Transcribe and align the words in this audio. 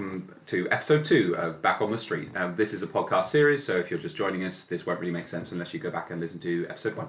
welcome 0.00 0.34
to 0.46 0.66
episode 0.70 1.04
two 1.04 1.36
of 1.36 1.60
Back 1.60 1.82
on 1.82 1.90
the 1.90 1.98
Street. 1.98 2.30
Um, 2.34 2.56
this 2.56 2.72
is 2.72 2.82
a 2.82 2.86
podcast 2.86 3.24
series, 3.24 3.62
so 3.62 3.76
if 3.76 3.90
you're 3.90 4.00
just 4.00 4.16
joining 4.16 4.46
us, 4.46 4.64
this 4.64 4.86
won't 4.86 4.98
really 4.98 5.12
make 5.12 5.26
sense 5.26 5.52
unless 5.52 5.74
you 5.74 5.80
go 5.80 5.90
back 5.90 6.10
and 6.10 6.18
listen 6.22 6.40
to 6.40 6.66
episode 6.70 6.96
one. 6.96 7.08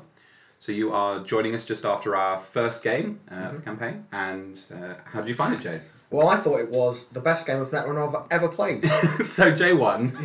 So 0.60 0.74
you 0.74 0.92
are 0.92 1.20
joining 1.24 1.56
us 1.56 1.66
just 1.66 1.86
after 1.86 2.18
our 2.18 2.38
first 2.38 2.84
game 2.84 3.22
uh, 3.32 3.36
of 3.36 3.56
the 3.56 3.62
campaign, 3.62 4.06
and 4.12 4.60
uh, 4.76 4.96
how 5.06 5.22
did 5.22 5.30
you 5.30 5.36
find 5.36 5.54
it, 5.54 5.62
Jay? 5.62 5.80
Well, 6.10 6.28
I 6.28 6.36
thought 6.36 6.60
it 6.60 6.72
was 6.72 7.08
the 7.08 7.22
best 7.22 7.48
game 7.48 7.62
of 7.62 7.72
Netrunner 7.72 8.14
I've 8.14 8.28
ever 8.30 8.50
played. 8.50 8.84
so 9.24 9.56
Jay 9.56 9.72
won. 9.72 10.12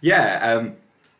yeah. 0.00 0.40
Um, 0.58 0.74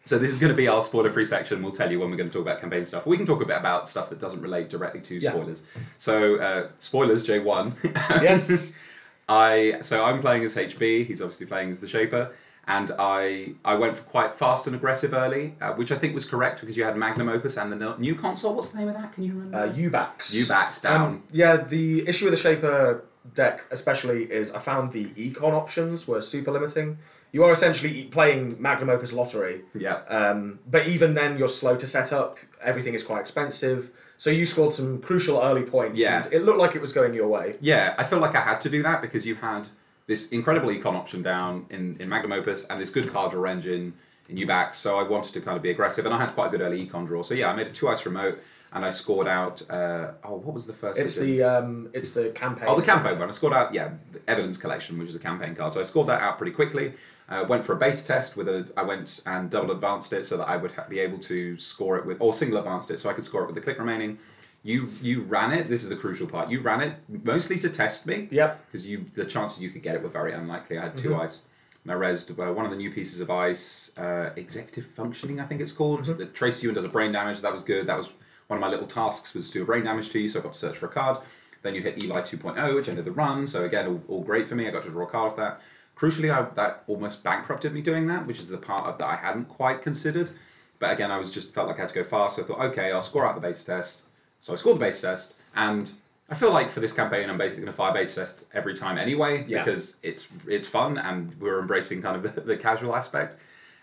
so 0.04 0.18
this 0.18 0.32
is 0.32 0.41
going 0.41 0.52
to 0.52 0.56
be 0.56 0.66
our 0.66 0.82
spoiler-free 0.82 1.27
section. 1.27 1.62
We'll 1.62 1.70
tell 1.70 1.92
you 1.92 2.00
when 2.00 2.10
we're 2.10 2.16
going 2.16 2.28
to 2.28 2.32
talk 2.32 2.42
about 2.42 2.60
campaign 2.60 2.84
stuff. 2.84 3.06
We 3.06 3.16
can 3.18 3.27
talk 3.27 3.41
a 3.41 3.46
bit 3.46 3.56
about 3.56 3.88
stuff 3.88 4.10
that 4.10 4.18
doesn't 4.18 4.42
relate 4.42 4.68
directly 4.68 5.00
to 5.02 5.14
Yeah. 5.18 5.30
spoilers. 5.30 5.68
So 5.96 6.38
uh, 6.41 6.68
spoilers, 6.78 7.24
Jay 7.24 7.38
won. 7.38 7.74
yes. 8.20 8.73
I 9.28 9.78
so 9.80 10.04
I'm 10.04 10.20
playing 10.20 10.44
as 10.44 10.56
HB. 10.56 11.06
He's 11.06 11.22
obviously 11.22 11.46
playing 11.46 11.70
as 11.70 11.80
the 11.80 11.88
Shaper, 11.88 12.32
and 12.66 12.90
I 12.98 13.54
I 13.64 13.74
went 13.74 13.96
for 13.96 14.04
quite 14.04 14.34
fast 14.34 14.66
and 14.66 14.76
aggressive 14.76 15.12
early, 15.12 15.54
uh, 15.60 15.72
which 15.72 15.92
I 15.92 15.96
think 15.96 16.14
was 16.14 16.24
correct 16.24 16.60
because 16.60 16.76
you 16.76 16.84
had 16.84 16.96
Magnum 16.96 17.28
Opus 17.28 17.56
and 17.56 17.72
the 17.72 17.77
no- 17.77 17.96
new 17.96 18.14
console. 18.14 18.54
What's 18.54 18.72
the 18.72 18.78
name 18.78 18.88
of 18.88 18.94
that? 18.94 19.12
Can 19.12 19.24
you 19.24 19.32
remember? 19.32 19.58
Uh, 19.58 19.72
Ubax. 19.72 20.34
Ubax 20.34 20.82
down. 20.82 21.00
Um, 21.00 21.22
yeah, 21.30 21.56
the 21.56 22.06
issue 22.08 22.27
with 22.27 22.34
the 22.34 22.40
Shaper 22.40 23.04
deck, 23.34 23.64
especially, 23.70 24.24
is 24.24 24.52
I 24.52 24.58
found 24.58 24.92
the 24.92 25.06
econ 25.10 25.52
options 25.52 26.08
were 26.08 26.20
super 26.20 26.50
limiting. 26.50 26.98
You 27.30 27.44
are 27.44 27.52
essentially 27.52 28.04
playing 28.04 28.60
Magnum 28.60 28.91
Opus 28.91 29.12
Lottery, 29.12 29.62
yeah. 29.74 30.00
um, 30.08 30.58
but 30.70 30.86
even 30.86 31.14
then, 31.14 31.38
you're 31.38 31.48
slow 31.48 31.77
to 31.77 31.86
set 31.86 32.12
up. 32.12 32.36
Everything 32.60 32.92
is 32.92 33.02
quite 33.02 33.20
expensive. 33.20 33.91
So 34.23 34.31
you 34.31 34.45
scored 34.45 34.70
some 34.70 35.01
crucial 35.01 35.42
early 35.42 35.65
points. 35.65 36.01
Yeah. 36.01 36.23
And 36.23 36.33
it 36.33 36.42
looked 36.45 36.61
like 36.61 36.77
it 36.77 36.81
was 36.81 36.92
going 36.92 37.12
your 37.12 37.27
way. 37.27 37.56
Yeah, 37.61 37.97
I 37.98 38.05
felt 38.05 38.23
like 38.23 38.37
I 38.37 38.41
had 38.41 38.61
to 38.61 38.70
do 38.70 38.81
that 38.84 39.03
because 39.03 39.27
you 39.27 39.34
had 39.34 39.67
this 40.06 40.31
incredible 40.31 40.69
econ 40.69 40.95
option 40.95 41.25
down 41.25 41.67
in, 41.70 41.97
in 41.98 42.09
Magnum 42.09 42.31
Opus 42.31 42.69
and 42.69 42.81
this 42.81 42.93
good 42.93 43.12
card 43.12 43.33
draw 43.33 43.50
engine 43.50 43.95
in 44.28 44.37
Ubax, 44.37 44.77
so 44.77 44.97
I 44.97 45.03
wanted 45.03 45.34
to 45.34 45.41
kind 45.41 45.56
of 45.56 45.62
be 45.65 45.70
aggressive, 45.70 46.06
and 46.06 46.15
I 46.15 46.20
had 46.20 46.34
quite 46.34 46.47
a 46.47 46.50
good 46.50 46.61
early 46.61 46.87
econ 46.87 47.05
draw. 47.05 47.25
So 47.25 47.34
yeah, 47.34 47.50
I 47.50 47.56
made 47.56 47.67
a 47.67 47.73
two 47.73 47.89
ice 47.89 48.06
remote, 48.06 48.41
and 48.73 48.84
I 48.84 48.91
scored 48.91 49.27
out. 49.27 49.69
Uh, 49.69 50.12
oh, 50.23 50.37
what 50.37 50.55
was 50.55 50.69
the 50.69 50.73
first? 50.73 51.00
It's 51.00 51.17
edition? 51.17 51.39
the 51.39 51.43
um, 51.43 51.91
it's 51.93 52.12
the 52.12 52.31
campaign. 52.31 52.67
Oh, 52.69 52.78
the 52.78 52.87
campaign 52.87 53.19
one. 53.19 53.28
I 53.28 53.33
scored 53.33 53.55
out, 53.55 53.75
yeah, 53.75 53.91
the 54.12 54.20
Evidence 54.28 54.56
Collection, 54.56 55.00
which 55.00 55.09
is 55.09 55.17
a 55.17 55.19
campaign 55.19 55.56
card. 55.56 55.73
So 55.75 55.81
I 55.81 55.83
scored 55.83 56.06
that 56.06 56.23
out 56.23 56.39
pretty 56.39 56.53
quickly. 56.53 56.93
Uh, 57.28 57.45
went 57.48 57.65
for 57.65 57.73
a 57.75 57.77
beta 57.77 58.05
test 58.05 58.37
with 58.37 58.48
a. 58.48 58.67
I 58.77 58.83
went 58.83 59.23
and 59.27 59.48
double 59.51 59.70
advanced 59.70 60.12
it 60.12 60.27
so 60.27 60.37
that 60.37 60.48
I 60.48 60.56
would 60.56 60.73
ha- 60.73 60.84
be 60.89 60.98
able 60.98 61.19
to 61.20 61.56
score 61.56 61.97
it 61.97 62.05
with, 62.05 62.19
or 62.20 62.34
single 62.34 62.59
advanced 62.59 62.91
it 62.91 63.01
so 63.01 63.09
I 63.09 63.15
could 63.15 63.25
score 63.25 63.42
it 63.42 63.47
with 63.47 63.55
the 63.55 63.61
click 63.61 63.78
remaining. 63.78 64.19
You 64.65 64.89
you 65.01 65.23
ran 65.23 65.53
it. 65.53 65.69
This 65.69 65.83
is 65.83 65.89
the 65.89 65.97
crucial 65.97 66.27
part. 66.27 66.50
You 66.50 66.61
ran 66.61 66.81
it 66.83 66.95
mostly 67.25 67.59
to 67.61 67.70
test 67.70 68.06
me. 68.06 68.28
Yep. 68.31 68.67
Because 68.67 68.89
you 68.89 69.05
the 69.15 69.25
chances 69.25 69.62
you 69.62 69.70
could 69.70 69.83
get 69.83 69.95
it 69.95 70.03
were 70.03 70.09
very 70.09 70.33
unlikely. 70.33 70.78
I 70.78 70.83
had 70.83 70.97
2 70.98 71.11
Mhm. 71.11 71.20
ice. 71.20 71.45
And 71.84 71.91
I 71.93 71.97
rezzed 71.97 72.31
uh, 72.39 72.53
one 72.53 72.65
of 72.65 72.70
the 72.70 72.77
new 72.77 72.91
pieces 72.93 73.20
of 73.20 73.28
ice, 73.31 73.97
uh, 73.98 74.31
executive 74.37 74.87
functioning, 74.87 75.41
I 75.41 75.47
think 75.47 75.61
it's 75.61 75.73
called. 75.73 76.05
Mhm. 76.05 76.19
That 76.19 76.34
traces 76.34 76.62
you 76.62 76.69
and 76.69 76.77
does 76.77 76.84
a 76.84 76.89
brain 76.89 77.11
damage. 77.12 77.41
That 77.41 77.53
was 77.53 77.62
good. 77.65 77.87
That 77.89 77.97
was 77.97 78.12
one 78.47 78.56
of 78.56 78.61
my 78.61 78.69
little 78.69 78.87
tasks 78.87 79.34
was 79.34 79.48
to 79.50 79.59
do 79.59 79.62
a 79.62 79.67
brain 79.67 79.84
damage 79.84 80.11
to 80.11 80.20
you. 80.20 80.28
So 80.28 80.39
I 80.39 80.43
got 80.43 80.53
to 80.53 80.59
search 80.59 80.77
for 80.77 80.87
a 80.87 80.91
card. 80.91 81.19
Then 81.62 81.75
you 81.75 81.81
hit 81.81 82.03
Eli 82.05 82.20
2.0, 82.23 82.75
which 82.77 82.89
ended 82.89 83.05
the 83.05 83.11
run. 83.12 83.47
So 83.48 83.65
again, 83.65 83.87
all, 83.89 84.03
all 84.09 84.23
great 84.23 84.47
for 84.47 84.55
me. 84.55 84.69
I 84.69 84.70
got 84.70 84.83
to 84.84 84.91
draw 84.91 85.06
a 85.06 85.11
card 85.11 85.33
off 85.33 85.37
that. 85.39 85.61
Crucially, 85.96 86.30
I, 86.34 86.42
that 86.54 86.82
almost 86.86 87.22
bankrupted 87.22 87.72
me 87.72 87.80
doing 87.82 88.06
that, 88.06 88.26
which 88.26 88.38
is 88.40 88.48
the 88.48 88.58
part 88.58 88.82
of 88.84 88.98
that 88.98 89.06
I 89.06 89.16
hadn't 89.16 89.48
quite 89.48 89.82
considered. 89.82 90.30
But 90.78 90.92
again, 90.92 91.10
I 91.12 91.18
was 91.18 91.32
just 91.32 91.54
felt 91.54 91.68
like 91.68 91.76
I 91.76 91.82
had 91.82 91.90
to 91.90 91.94
go 91.94 92.02
fast. 92.04 92.36
So 92.36 92.42
I 92.42 92.46
thought, 92.46 92.60
okay, 92.72 92.90
I'll 92.90 93.02
score 93.02 93.26
out 93.26 93.34
the 93.34 93.40
beta 93.40 93.64
test. 93.64 94.06
So 94.40 94.52
I 94.52 94.56
scored 94.56 94.76
the 94.76 94.80
beta 94.80 95.00
test, 95.00 95.38
and 95.54 95.92
I 96.28 96.34
feel 96.34 96.52
like 96.52 96.70
for 96.70 96.81
this 96.81 96.94
campaign, 96.94 97.31
I'm 97.31 97.38
basically 97.38 97.64
going 97.64 97.72
to 97.72 97.76
fire 97.76 97.92
beta 97.92 98.12
test 98.12 98.44
every 98.52 98.75
time 98.75 98.98
anyway 98.98 99.44
Yeah. 99.47 99.62
because 99.64 100.00
it's 100.02 100.32
it's 100.48 100.66
fun 100.66 100.98
and 100.98 101.34
we're 101.41 101.60
embracing 101.60 102.02
kind 102.02 102.16
of 102.16 102.22
the, 102.34 102.41
the 102.41 102.56
casual 102.56 102.97
aspect. 102.97 103.36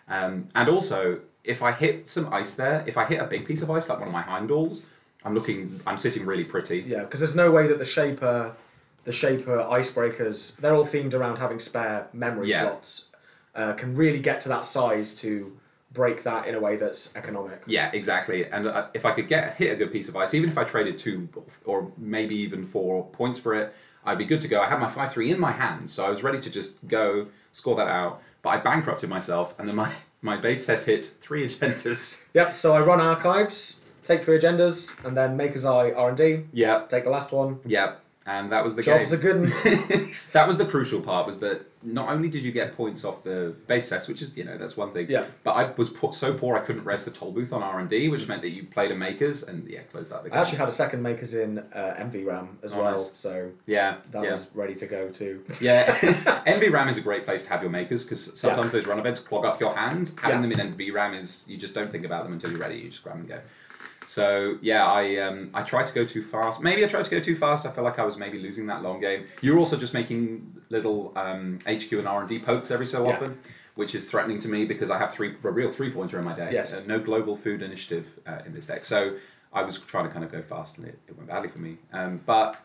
Um, 0.10 0.50
and 0.56 0.68
also, 0.68 1.20
if 1.44 1.62
I 1.64 1.72
hit 1.72 2.10
some 2.10 2.34
ice 2.34 2.56
there, 2.56 2.84
if 2.88 2.98
I 2.98 3.06
hit 3.06 3.20
a 3.22 3.26
big 3.26 3.46
piece 3.46 3.62
of 3.62 3.70
ice 3.72 3.88
like 3.88 4.00
one 4.00 4.08
of 4.10 4.14
my 4.14 4.24
Heimdalls, 4.24 4.84
I'm 5.24 5.34
looking, 5.36 5.80
I'm 5.88 5.98
sitting 5.98 6.26
really 6.26 6.44
pretty. 6.44 6.80
Yeah, 6.82 7.02
because 7.02 7.20
there's 7.22 7.36
no 7.36 7.52
way 7.52 7.68
that 7.68 7.78
the 7.80 7.86
Shaper, 7.86 8.56
the 9.10 9.14
Shaper 9.14 9.58
icebreakers, 9.80 10.58
they're 10.58 10.74
all 10.76 10.86
themed 10.86 11.14
around 11.16 11.38
having 11.40 11.58
spare 11.60 12.08
memory 12.14 12.50
Yeah. 12.50 12.62
slots, 12.62 13.10
uh, 13.56 13.74
can 13.74 13.96
really 13.96 14.20
get 14.20 14.40
to 14.42 14.50
that 14.50 14.66
size 14.66 15.16
to 15.22 15.52
break 15.92 16.22
that 16.24 16.48
in 16.48 16.54
a 16.54 16.60
way 16.60 16.76
that's 16.76 17.16
economic. 17.16 17.60
Yeah, 17.66 17.90
exactly. 17.92 18.46
And 18.46 18.68
uh, 18.68 18.88
if 18.94 19.06
I 19.06 19.12
could 19.12 19.28
get 19.28 19.56
hit 19.56 19.72
a 19.74 19.76
good 19.76 19.92
piece 19.92 20.10
of 20.10 20.16
ice, 20.16 20.36
even 20.36 20.48
if 20.50 20.58
I 20.60 20.64
traded 20.64 21.00
two 21.00 21.28
or 21.66 21.92
maybe 21.98 22.36
even 22.36 22.66
four 22.68 23.08
points 23.08 23.40
for 23.40 23.56
it, 23.56 23.74
I'd 24.06 24.20
be 24.20 24.26
good 24.26 24.42
to 24.44 24.48
go. 24.48 24.62
I 24.62 24.68
had 24.68 24.80
my 24.80 24.88
five 24.88 25.12
three 25.12 25.32
in 25.32 25.40
my 25.40 25.52
hand, 25.52 25.90
so 25.90 26.06
I 26.06 26.10
was 26.12 26.22
ready 26.24 26.40
to 26.40 26.52
just 26.52 26.88
go 26.88 27.26
score 27.52 27.76
that 27.78 27.88
out. 27.88 28.22
But 28.44 28.50
I 28.50 28.58
bankrupted 28.58 29.10
myself, 29.10 29.60
and 29.60 29.68
then 29.68 29.76
my 29.76 29.92
my 30.22 30.36
beta 30.38 30.64
test 30.64 30.86
hit 30.86 31.04
three 31.06 31.48
agendas. 31.48 32.28
Yep. 32.36 32.56
So 32.56 32.74
I 32.74 32.82
run 32.82 33.02
archives, 33.02 33.94
take 34.04 34.22
three 34.22 34.38
agendas, 34.40 35.04
and 35.06 35.18
then 35.18 35.36
Maker's 35.36 35.66
Eye 35.66 35.92
R 35.92 36.10
and 36.10 36.18
D. 36.18 36.42
yeah, 36.54 36.84
Take 36.88 37.04
the 37.06 37.10
last 37.10 37.32
one. 37.32 37.60
yeah, 37.66 37.96
and 38.30 38.52
that 38.52 38.64
was 38.64 38.76
the 38.76 38.84
Jobs 38.84 39.10
game. 39.12 39.20
are 39.20 39.22
good. 39.22 39.48
that 40.34 40.46
was 40.48 40.58
the 40.58 40.66
crucial 40.66 41.02
part 41.02 41.26
was 41.26 41.40
that 41.40 41.62
not 41.82 42.10
only 42.10 42.28
did 42.30 42.44
you 42.44 42.52
get 42.52 42.74
points 42.76 43.04
off 43.06 43.24
the 43.24 43.56
beta 43.68 43.90
test, 43.90 44.08
which 44.10 44.22
is 44.22 44.38
you 44.38 44.44
know 44.44 44.58
that's 44.58 44.78
one 44.78 44.92
thing. 44.92 45.08
Yeah. 45.10 45.26
But 45.44 45.52
I 45.54 45.72
was 45.78 45.90
put 45.90 46.14
so 46.14 46.34
poor 46.34 46.56
I 46.56 46.60
couldn't 46.60 46.84
rest 46.84 47.06
the 47.06 47.12
toll 47.12 47.32
booth 47.32 47.52
on 47.54 47.64
R 47.64 47.80
and 47.80 47.90
D, 47.90 48.08
which 48.10 48.28
meant 48.28 48.42
that 48.44 48.50
you 48.50 48.66
played 48.66 48.92
a 48.92 48.96
makers 48.96 49.48
and 49.48 49.68
yeah, 49.68 49.82
closed 49.92 50.14
out 50.14 50.24
the 50.24 50.30
game. 50.30 50.38
I 50.38 50.42
actually 50.42 50.60
had 50.60 50.68
a 50.68 50.72
second 50.72 51.02
Makers 51.02 51.34
in 51.34 51.60
uh, 51.60 51.96
NVRAM 52.00 52.48
as 52.64 52.76
Oh, 52.76 52.82
well, 52.84 52.98
nice. 53.04 53.18
so 53.18 53.52
yeah, 53.66 53.96
that 54.12 54.24
yeah. 54.24 54.32
was 54.32 54.52
ready 54.54 54.76
to 54.76 54.86
go 54.86 55.10
too. 55.10 55.44
Yeah, 55.60 55.86
NVRAM 56.46 56.90
is 56.90 56.98
a 56.98 57.02
great 57.02 57.26
place 57.26 57.46
to 57.46 57.50
have 57.52 57.62
your 57.62 57.72
makers 57.72 58.04
because 58.04 58.40
sometimes 58.40 58.72
those 58.72 58.86
run 58.88 59.00
events 59.00 59.22
clog 59.22 59.46
up 59.46 59.60
your 59.60 59.76
hand. 59.76 60.14
Having 60.22 60.52
Yeah. 60.52 60.56
them 60.58 60.68
in 60.68 60.74
NVRAM 60.76 61.18
is 61.18 61.46
you 61.50 61.58
just 61.58 61.74
don't 61.74 61.90
think 61.90 62.06
about 62.06 62.24
them 62.26 62.34
until 62.34 62.52
you're 62.52 62.60
ready. 62.60 62.78
You 62.78 62.90
just 62.90 63.04
grab 63.04 63.16
and 63.18 63.28
go. 63.28 63.40
So 64.10 64.58
yeah, 64.64 64.88
I 64.88 65.18
um, 65.18 65.52
I 65.54 65.62
tried 65.62 65.86
to 65.86 65.94
go 65.94 66.04
too 66.04 66.24
fast. 66.24 66.64
Maybe 66.64 66.84
I 66.84 66.88
tried 66.88 67.06
to 67.06 67.12
go 67.12 67.20
too 67.20 67.36
fast. 67.36 67.68
I 67.68 67.70
felt 67.70 67.86
like 67.86 68.00
I 68.00 68.04
was 68.06 68.18
maybe 68.18 68.40
losing 68.40 68.66
that 68.66 68.82
long 68.82 69.00
game. 69.00 69.26
You're 69.42 69.60
also 69.60 69.78
just 69.78 69.94
making 69.94 70.52
little 70.70 71.14
um, 71.16 71.60
HQ 71.68 71.92
and 71.92 72.08
R 72.08 72.22
and 72.22 72.28
D 72.28 72.40
pokes 72.40 72.72
every 72.72 72.88
so 72.88 73.06
Yeah. 73.06 73.14
often, 73.14 73.38
which 73.76 73.94
is 73.94 74.10
threatening 74.10 74.40
to 74.40 74.50
me 74.50 74.66
because 74.66 74.90
I 74.90 74.98
have 74.98 75.14
three 75.14 75.36
a 75.44 75.52
real 75.52 75.70
three 75.70 75.92
pointer 75.92 76.18
in 76.18 76.26
my 76.26 76.34
deck. 76.36 76.52
Yes. 76.52 76.82
Uh, 76.82 76.88
no 76.88 77.00
global 77.00 77.36
food 77.38 77.62
initiative 77.62 78.08
uh, 78.26 78.40
in 78.48 78.54
this 78.56 78.66
deck. 78.66 78.84
So 78.84 79.14
I 79.54 79.62
was 79.62 79.80
trying 79.80 80.06
to 80.08 80.10
kind 80.12 80.26
of 80.26 80.32
go 80.32 80.42
fast 80.42 80.80
and 80.80 80.88
it, 80.88 80.98
it 81.08 81.16
went 81.16 81.30
badly 81.30 81.50
for 81.50 81.60
me. 81.60 81.78
Um, 81.94 82.20
but 82.26 82.60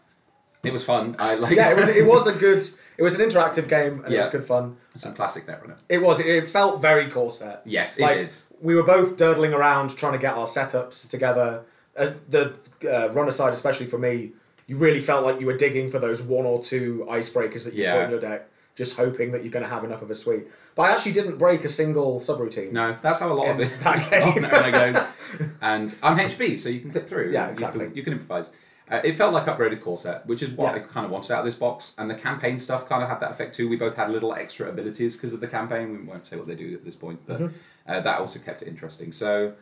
it 0.63 0.73
was 0.73 0.83
fun. 0.83 1.15
I 1.19 1.35
like 1.45 1.55
yeah, 1.55 1.73
it 1.73 1.77
was. 1.77 1.95
It 1.95 2.07
was 2.07 2.27
a 2.27 2.33
good. 2.33 2.63
It 2.97 3.03
was 3.03 3.21
an 3.21 3.29
interactive 3.29 3.69
game, 3.69 4.03
and 4.03 4.15
it 4.15 4.17
was 4.19 4.31
good 4.31 4.45
fun. 4.45 4.77
some 4.95 5.13
classic 5.15 5.45
Netrunner. 5.45 5.79
It 5.91 6.01
was. 6.01 6.21
It 6.21 6.47
felt 6.49 6.81
very 6.81 7.09
core 7.11 7.31
set. 7.33 7.61
Yes, 7.67 7.99
it 7.99 8.03
Like, 8.03 8.17
did. 8.17 8.35
We 8.65 8.75
were 8.75 8.83
both 8.83 9.17
durdling 9.17 9.53
around 9.55 9.97
trying 9.97 10.15
to 10.15 10.19
get 10.19 10.35
our 10.35 10.47
setups 10.47 11.09
together. 11.11 11.63
Uh, 11.97 12.11
the 12.29 12.55
uh, 12.91 13.13
runner 13.13 13.31
side, 13.31 13.53
especially 13.53 13.87
for 13.87 13.99
me, 13.99 14.33
you 14.67 14.77
really 14.79 15.01
felt 15.01 15.25
like 15.25 15.39
you 15.39 15.47
were 15.47 15.57
digging 15.57 15.89
for 15.91 15.99
those 15.99 16.23
one 16.23 16.47
or 16.47 16.61
two 16.63 17.07
icebreakers 17.09 17.65
that 17.67 17.75
you 17.75 17.83
Yeah. 17.85 17.95
put 17.97 18.05
in 18.07 18.11
your 18.11 18.21
deck, 18.21 18.49
just 18.75 18.97
hoping 18.97 19.33
that 19.33 19.43
you're 19.45 19.53
going 19.53 19.63
to 19.65 19.69
have 19.69 19.85
enough 19.85 20.01
of 20.03 20.11
a 20.11 20.15
suite. 20.15 20.47
But 20.75 20.83
I 20.85 20.93
actually 20.93 21.13
didn't 21.13 21.37
break 21.39 21.65
a 21.65 21.69
single 21.69 22.19
subroutine. 22.21 22.73
No, 22.73 22.97
that's 23.03 23.21
how 23.21 23.31
a 23.31 23.35
lot 23.35 23.49
of 23.51 23.61
it 23.61 23.71
that 23.83 24.11
game. 24.11 24.43
Goes. 24.73 25.49
And 25.61 25.95
I'm 26.03 26.17
HB, 26.17 26.59
so 26.59 26.71
you 26.71 26.81
can 26.81 26.91
click 26.91 27.07
through. 27.07 27.31
Yeah, 27.31 27.47
You 27.47 27.53
exactly. 27.53 27.87
can- 27.87 27.97
You 27.97 28.03
can, 28.03 28.15
improvise. 28.15 28.51
Uh, 28.91 29.01
it 29.05 29.13
felt 29.17 29.33
like 29.35 29.45
upgraded 29.45 29.81
core 29.81 29.97
set, 29.99 30.27
which 30.27 30.43
is 30.43 30.51
what 30.53 30.75
Yeah. 30.75 30.83
I 30.83 30.87
kind 30.87 31.05
of 31.07 31.11
wanted 31.13 31.33
out 31.33 31.41
of 31.41 31.45
this 31.45 31.57
box. 31.57 31.95
And 31.99 32.11
the 32.11 32.15
campaign 32.15 32.59
stuff 32.59 32.89
kind 32.89 33.03
of 33.03 33.09
had 33.11 33.21
that 33.21 33.31
effect 33.31 33.55
too. 33.55 33.69
We 33.69 33.77
both 33.77 33.97
had 33.97 34.11
little 34.11 34.33
extra 34.35 34.69
abilities 34.71 35.17
because 35.17 35.33
of 35.35 35.41
the 35.41 35.49
campaign. 35.49 35.93
We 35.93 35.99
won't 36.11 36.27
say 36.27 36.37
what 36.37 36.47
they 36.47 36.55
do 36.55 36.73
at 36.75 36.85
this 36.85 36.97
point, 36.97 37.21
but 37.27 37.41
Mm-hmm. 37.41 37.57
Uh, 37.89 38.01
that 38.01 38.19
also 38.21 38.39
kept 38.41 38.63
it 38.63 38.69
interesting. 38.69 39.13
So 39.13 39.53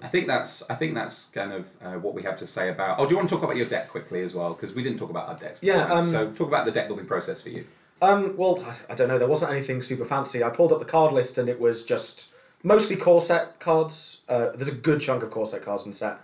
I 0.00 0.08
think 0.08 0.26
that's 0.26 0.68
I 0.70 0.74
think 0.74 0.94
that's 0.94 1.28
kind 1.30 1.52
of 1.52 1.68
uh, 1.84 1.92
what 1.94 2.14
we 2.14 2.22
have 2.22 2.36
to 2.38 2.46
say 2.46 2.68
about. 2.68 2.98
Oh, 2.98 3.04
do 3.04 3.10
you 3.10 3.16
want 3.16 3.28
to 3.28 3.34
talk 3.34 3.44
about 3.44 3.56
your 3.56 3.66
deck 3.66 3.88
quickly 3.88 4.22
as 4.22 4.34
well? 4.34 4.52
Because 4.54 4.74
we 4.74 4.82
didn't 4.82 4.98
talk 4.98 5.10
about 5.10 5.28
our 5.28 5.36
decks. 5.36 5.62
Yeah, 5.62 5.84
um, 5.92 6.04
so 6.04 6.30
talk 6.32 6.48
about 6.48 6.64
the 6.64 6.72
deck 6.72 6.86
building 6.88 7.06
process 7.06 7.42
for 7.42 7.50
you. 7.50 7.64
Um, 8.00 8.36
well, 8.36 8.58
I- 8.66 8.92
I 8.92 8.94
don't 8.96 9.06
know. 9.08 9.18
There 9.18 9.28
wasn't 9.28 9.52
anything 9.52 9.80
super 9.80 10.04
fancy. 10.04 10.42
I 10.42 10.50
pulled 10.50 10.72
up 10.72 10.80
the 10.80 10.84
card 10.84 11.12
list, 11.12 11.38
and 11.38 11.48
it 11.48 11.60
was 11.60 11.84
just 11.84 12.34
mostly 12.64 12.96
core 12.96 13.20
set 13.20 13.60
cards. 13.60 14.22
Uh, 14.28 14.50
there's 14.56 14.72
a 14.72 14.74
good 14.76 15.00
chunk 15.00 15.22
of 15.22 15.30
core 15.30 15.46
set 15.46 15.62
cards 15.62 15.84
in 15.84 15.92
the 15.92 15.96
set, 15.96 16.16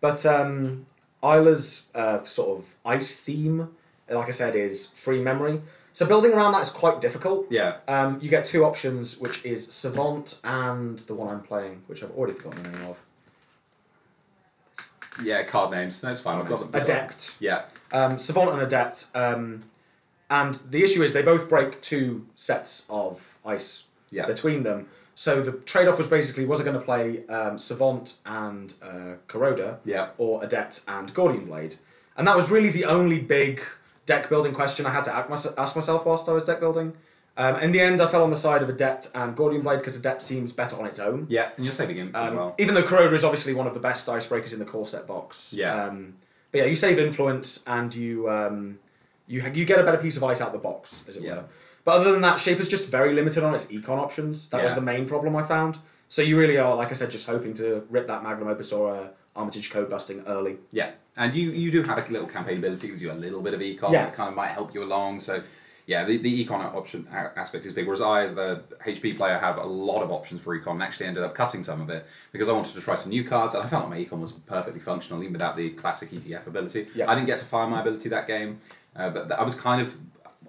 but 0.00 0.24
um, 0.24 0.86
Isla's 1.22 1.90
uh, 1.94 2.24
sort 2.24 2.58
of 2.58 2.74
ice 2.86 3.20
theme, 3.20 3.68
like 4.08 4.28
I 4.28 4.30
said, 4.32 4.54
is 4.54 4.86
free 4.92 5.20
memory. 5.22 5.60
So 5.96 6.04
building 6.04 6.34
around 6.34 6.52
that 6.52 6.60
is 6.60 6.68
quite 6.68 7.00
difficult. 7.00 7.46
Yeah. 7.48 7.76
Um, 7.88 8.18
you 8.20 8.28
get 8.28 8.44
two 8.44 8.66
options, 8.66 9.18
which 9.18 9.42
is 9.46 9.66
Savant 9.66 10.42
and 10.44 10.98
the 10.98 11.14
one 11.14 11.34
I'm 11.34 11.40
playing, 11.40 11.84
which 11.86 12.02
I've 12.04 12.10
already 12.10 12.34
forgotten 12.34 12.64
the 12.64 12.68
name 12.70 12.90
of. 12.90 12.98
Yeah, 15.24 15.42
card 15.44 15.70
names. 15.70 16.02
No, 16.02 16.10
it's 16.10 16.20
fine. 16.20 16.38
I've 16.38 16.50
got 16.50 16.68
Adept. 16.74 17.38
Yeah. 17.40 17.62
Um, 17.94 18.18
Savant 18.18 18.50
and 18.50 18.60
Adept. 18.60 19.06
Um, 19.14 19.62
and 20.28 20.52
the 20.68 20.84
issue 20.84 21.02
is 21.02 21.14
they 21.14 21.22
both 21.22 21.48
break 21.48 21.80
two 21.80 22.26
sets 22.34 22.86
of 22.90 23.38
ice 23.46 23.88
Yeah. 24.10 24.26
between 24.26 24.64
them. 24.64 24.88
So 25.14 25.40
the 25.40 25.52
trade 25.52 25.88
off 25.88 25.96
was 25.96 26.08
basically 26.10 26.44
was 26.44 26.60
I 26.60 26.64
going 26.64 26.78
to 26.78 26.84
play 26.84 27.26
um, 27.28 27.56
Savant 27.58 28.18
and 28.26 28.74
uh, 28.82 29.14
Corroder 29.28 29.78
Yeah. 29.86 30.08
or 30.18 30.44
Adept 30.44 30.84
and 30.86 31.14
Gordian 31.14 31.46
Blade? 31.46 31.76
And 32.18 32.28
that 32.28 32.36
was 32.36 32.50
really 32.50 32.68
the 32.68 32.84
only 32.84 33.18
big 33.18 33.62
deck 34.06 34.28
building 34.28 34.52
question 34.54 34.86
I 34.86 34.90
had 34.90 35.04
to 35.04 35.14
ask 35.14 35.28
mys- 35.28 35.54
ask 35.58 35.76
myself 35.76 36.06
whilst 36.06 36.28
I 36.28 36.32
was 36.32 36.44
deck 36.44 36.60
building. 36.60 36.94
Um, 37.38 37.56
in 37.60 37.70
the 37.72 37.80
end, 37.80 38.00
I 38.00 38.06
fell 38.06 38.22
on 38.24 38.30
the 38.30 38.36
side 38.36 38.62
of 38.62 38.70
Adept 38.70 39.10
and 39.14 39.36
Gordian 39.36 39.60
Blade 39.62 39.78
because 39.80 39.98
Adept 39.98 40.22
seems 40.22 40.54
better 40.54 40.76
on 40.80 40.86
its 40.86 40.98
own. 40.98 41.26
Yeah, 41.28 41.50
and 41.56 41.66
you're 41.66 41.72
saving 41.74 41.98
as 42.14 42.30
Um, 42.30 42.36
well. 42.36 42.54
Even 42.56 42.74
though 42.74 42.82
Corroder 42.82 43.12
is 43.14 43.24
obviously 43.24 43.52
one 43.52 43.66
of 43.66 43.74
the 43.74 43.80
best 43.80 44.08
icebreakers 44.08 44.54
in 44.54 44.58
the 44.58 44.64
core 44.64 44.86
set 44.86 45.06
box. 45.06 45.52
Yeah. 45.52 45.84
Um, 45.84 46.14
but 46.50 46.58
yeah, 46.62 46.64
you 46.64 46.76
save 46.76 46.98
influence 46.98 47.62
and 47.66 47.94
you 47.94 48.30
um, 48.30 48.78
you 49.26 49.42
you 49.52 49.64
get 49.66 49.78
a 49.78 49.82
better 49.84 49.98
piece 49.98 50.16
of 50.16 50.24
ice 50.24 50.40
out 50.40 50.52
the 50.54 50.58
box, 50.58 51.04
as 51.08 51.16
it 51.18 51.24
Yeah. 51.24 51.34
were. 51.34 51.44
But 51.84 52.00
other 52.00 52.12
than 52.12 52.22
that, 52.22 52.40
Shape 52.40 52.58
is 52.58 52.68
just 52.70 52.90
very 52.90 53.12
limited 53.12 53.44
on 53.44 53.54
its 53.54 53.66
econ 53.70 53.98
options. 53.98 54.48
That 54.48 54.64
was 54.64 54.74
the 54.74 54.80
main 54.80 55.06
problem 55.06 55.36
I 55.36 55.42
found. 55.42 55.76
So 56.08 56.22
you 56.22 56.38
really 56.38 56.56
are, 56.56 56.74
like 56.74 56.90
I 56.90 56.94
said, 56.94 57.10
just 57.10 57.26
hoping 57.28 57.52
to 57.54 57.84
rip 57.90 58.06
that 58.06 58.22
Magnum 58.22 58.48
Opus 58.48 58.72
or 58.72 58.92
uh, 58.94 59.08
Armitage 59.36 59.70
code 59.70 59.90
busting 59.90 60.24
early. 60.26 60.56
Yeah, 60.72 60.90
and 61.16 61.34
you 61.34 61.50
you 61.50 61.70
do 61.70 61.82
have 61.82 61.98
a 61.98 62.12
little 62.12 62.28
campaign 62.28 62.58
ability, 62.58 62.88
gives 62.88 63.02
you 63.02 63.12
a 63.12 63.14
little 63.14 63.42
bit 63.42 63.54
of 63.54 63.60
econ 63.60 63.92
Yeah. 63.92 64.04
that 64.06 64.14
kind 64.14 64.28
of 64.30 64.34
might 64.36 64.48
help 64.48 64.74
you 64.74 64.82
along. 64.82 65.18
So, 65.20 65.42
yeah, 65.86 66.04
the, 66.04 66.16
the 66.16 66.44
econ 66.44 66.60
option 66.74 67.06
aspect 67.12 67.64
is 67.66 67.72
big. 67.72 67.86
Whereas 67.86 68.00
I, 68.02 68.22
as 68.24 68.34
the 68.34 68.62
HB 68.84 69.16
player, 69.16 69.38
have 69.38 69.58
a 69.58 69.64
lot 69.64 70.02
of 70.02 70.10
options 70.10 70.42
for 70.42 70.58
econ, 70.58 70.72
and 70.72 70.82
actually 70.82 71.06
ended 71.06 71.22
up 71.22 71.34
cutting 71.34 71.62
some 71.62 71.80
of 71.80 71.90
it 71.90 72.06
because 72.32 72.48
I 72.48 72.52
wanted 72.52 72.74
to 72.74 72.80
try 72.80 72.94
some 72.96 73.10
new 73.10 73.24
cards, 73.24 73.54
and 73.54 73.62
I 73.62 73.66
felt 73.68 73.88
like 73.88 73.98
my 73.98 74.04
econ 74.04 74.20
was 74.20 74.32
perfectly 74.32 74.80
functional 74.80 75.22
even 75.22 75.34
without 75.34 75.56
the 75.56 75.70
classic 75.70 76.10
ETF 76.10 76.46
ability. 76.46 76.88
Yeah. 76.94 77.10
I 77.10 77.14
didn't 77.14 77.26
get 77.28 77.38
to 77.40 77.44
fire 77.44 77.68
my 77.68 77.80
ability 77.80 78.08
that 78.08 78.26
game, 78.26 78.58
uh, 78.96 79.10
but 79.10 79.30
I 79.32 79.42
was 79.42 79.60
kind 79.60 79.80
of 79.82 79.96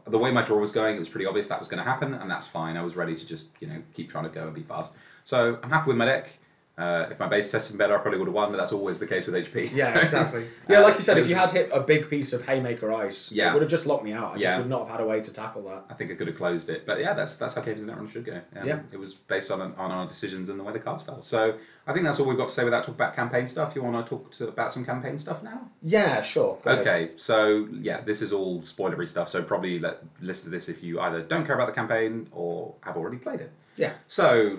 the 0.07 0.17
way 0.17 0.31
my 0.31 0.41
draw 0.41 0.57
was 0.57 0.71
going. 0.71 0.95
It 0.95 0.99
was 0.99 1.09
pretty 1.09 1.25
obvious 1.25 1.49
that 1.49 1.59
was 1.59 1.67
going 1.67 1.83
to 1.83 1.89
happen, 1.89 2.13
and 2.13 2.31
that's 2.31 2.47
fine. 2.47 2.77
I 2.77 2.81
was 2.81 2.95
ready 2.95 3.15
to 3.15 3.27
just 3.27 3.55
you 3.61 3.67
know 3.67 3.81
keep 3.93 4.09
trying 4.09 4.23
to 4.23 4.29
go 4.29 4.45
and 4.45 4.55
be 4.55 4.63
fast. 4.63 4.95
So 5.25 5.59
I'm 5.61 5.69
happy 5.69 5.87
with 5.89 5.97
my 5.97 6.05
deck. 6.05 6.39
Uh, 6.77 7.07
if 7.09 7.19
my 7.19 7.27
beta 7.27 7.49
tested 7.49 7.73
been 7.73 7.79
better, 7.87 7.97
I 7.97 8.01
probably 8.01 8.19
would 8.19 8.27
have 8.27 8.35
won, 8.35 8.51
but 8.51 8.57
that's 8.57 8.71
always 8.71 8.99
the 8.99 9.07
case 9.07 9.25
with 9.25 9.35
HB. 9.51 9.69
Yeah, 9.75 9.93
So- 9.93 9.99
exactly. 9.99 10.45
Yeah, 10.69 10.81
like 10.81 10.95
you 10.95 11.01
said, 11.01 11.17
if 11.17 11.27
you 11.27 11.33
had 11.33 11.49
hit 11.49 11.69
a 11.73 11.79
big 11.79 12.07
piece 12.07 12.33
of 12.33 12.45
Haymaker 12.45 12.93
Ice, 12.93 13.31
Yeah. 13.31 13.49
it 13.49 13.53
would 13.53 13.63
have 13.63 13.71
just 13.71 13.87
locked 13.87 14.03
me 14.03 14.13
out. 14.13 14.31
I 14.31 14.33
just 14.33 14.41
Yeah. 14.43 14.57
would 14.59 14.69
not 14.69 14.81
have 14.81 14.89
had 14.89 14.99
a 15.01 15.05
way 15.07 15.19
to 15.21 15.33
tackle 15.33 15.63
that. 15.63 15.85
I 15.89 15.95
think 15.95 16.11
I 16.11 16.13
could 16.13 16.27
have 16.27 16.37
closed 16.37 16.69
it, 16.69 16.85
but 16.85 16.99
yeah, 16.99 17.13
that's 17.13 17.35
that's 17.37 17.55
how 17.55 17.61
Caves 17.63 17.81
and 17.83 17.91
Netrunner 17.91 18.11
should 18.11 18.25
go. 18.25 18.33
Um, 18.35 18.61
Yeah. 18.63 18.79
it 18.91 18.99
was 18.99 19.15
based 19.15 19.49
on 19.49 19.61
on 19.61 19.89
our 19.91 20.05
decisions 20.05 20.49
and 20.49 20.59
the 20.59 20.63
way 20.63 20.71
the 20.71 20.77
cards 20.79 21.01
fell. 21.03 21.23
So 21.23 21.55
I 21.87 21.93
think 21.93 22.05
that's 22.05 22.19
all 22.19 22.27
we've 22.27 22.37
got 22.37 22.49
to 22.49 22.53
say 22.53 22.63
without 22.63 22.81
talking 22.83 22.95
about 22.95 23.15
campaign 23.15 23.47
stuff. 23.47 23.75
You 23.75 23.81
want 23.81 24.05
to 24.05 24.07
talk 24.07 24.31
to, 24.33 24.47
about 24.49 24.71
some 24.71 24.85
campaign 24.85 25.17
stuff 25.17 25.41
now? 25.41 25.61
Yeah, 25.81 26.21
sure. 26.21 26.59
Go 26.61 26.69
ahead. 26.71 26.81
Okay, 26.87 27.09
so 27.15 27.67
yeah, 27.71 28.01
this 28.01 28.21
is 28.21 28.31
all 28.33 28.59
spoilery 28.59 29.07
stuff. 29.07 29.29
So 29.29 29.41
probably 29.41 29.79
let, 29.79 30.03
listen 30.21 30.45
to 30.45 30.51
this 30.51 30.69
if 30.69 30.83
you 30.83 30.99
either 30.99 31.21
don't 31.23 31.45
care 31.45 31.55
about 31.55 31.67
the 31.67 31.73
campaign 31.73 32.27
or 32.33 32.75
have 32.81 32.97
already 32.97 33.17
played 33.17 33.39
it. 33.41 33.51
Yeah. 33.77 33.93
So 34.07 34.57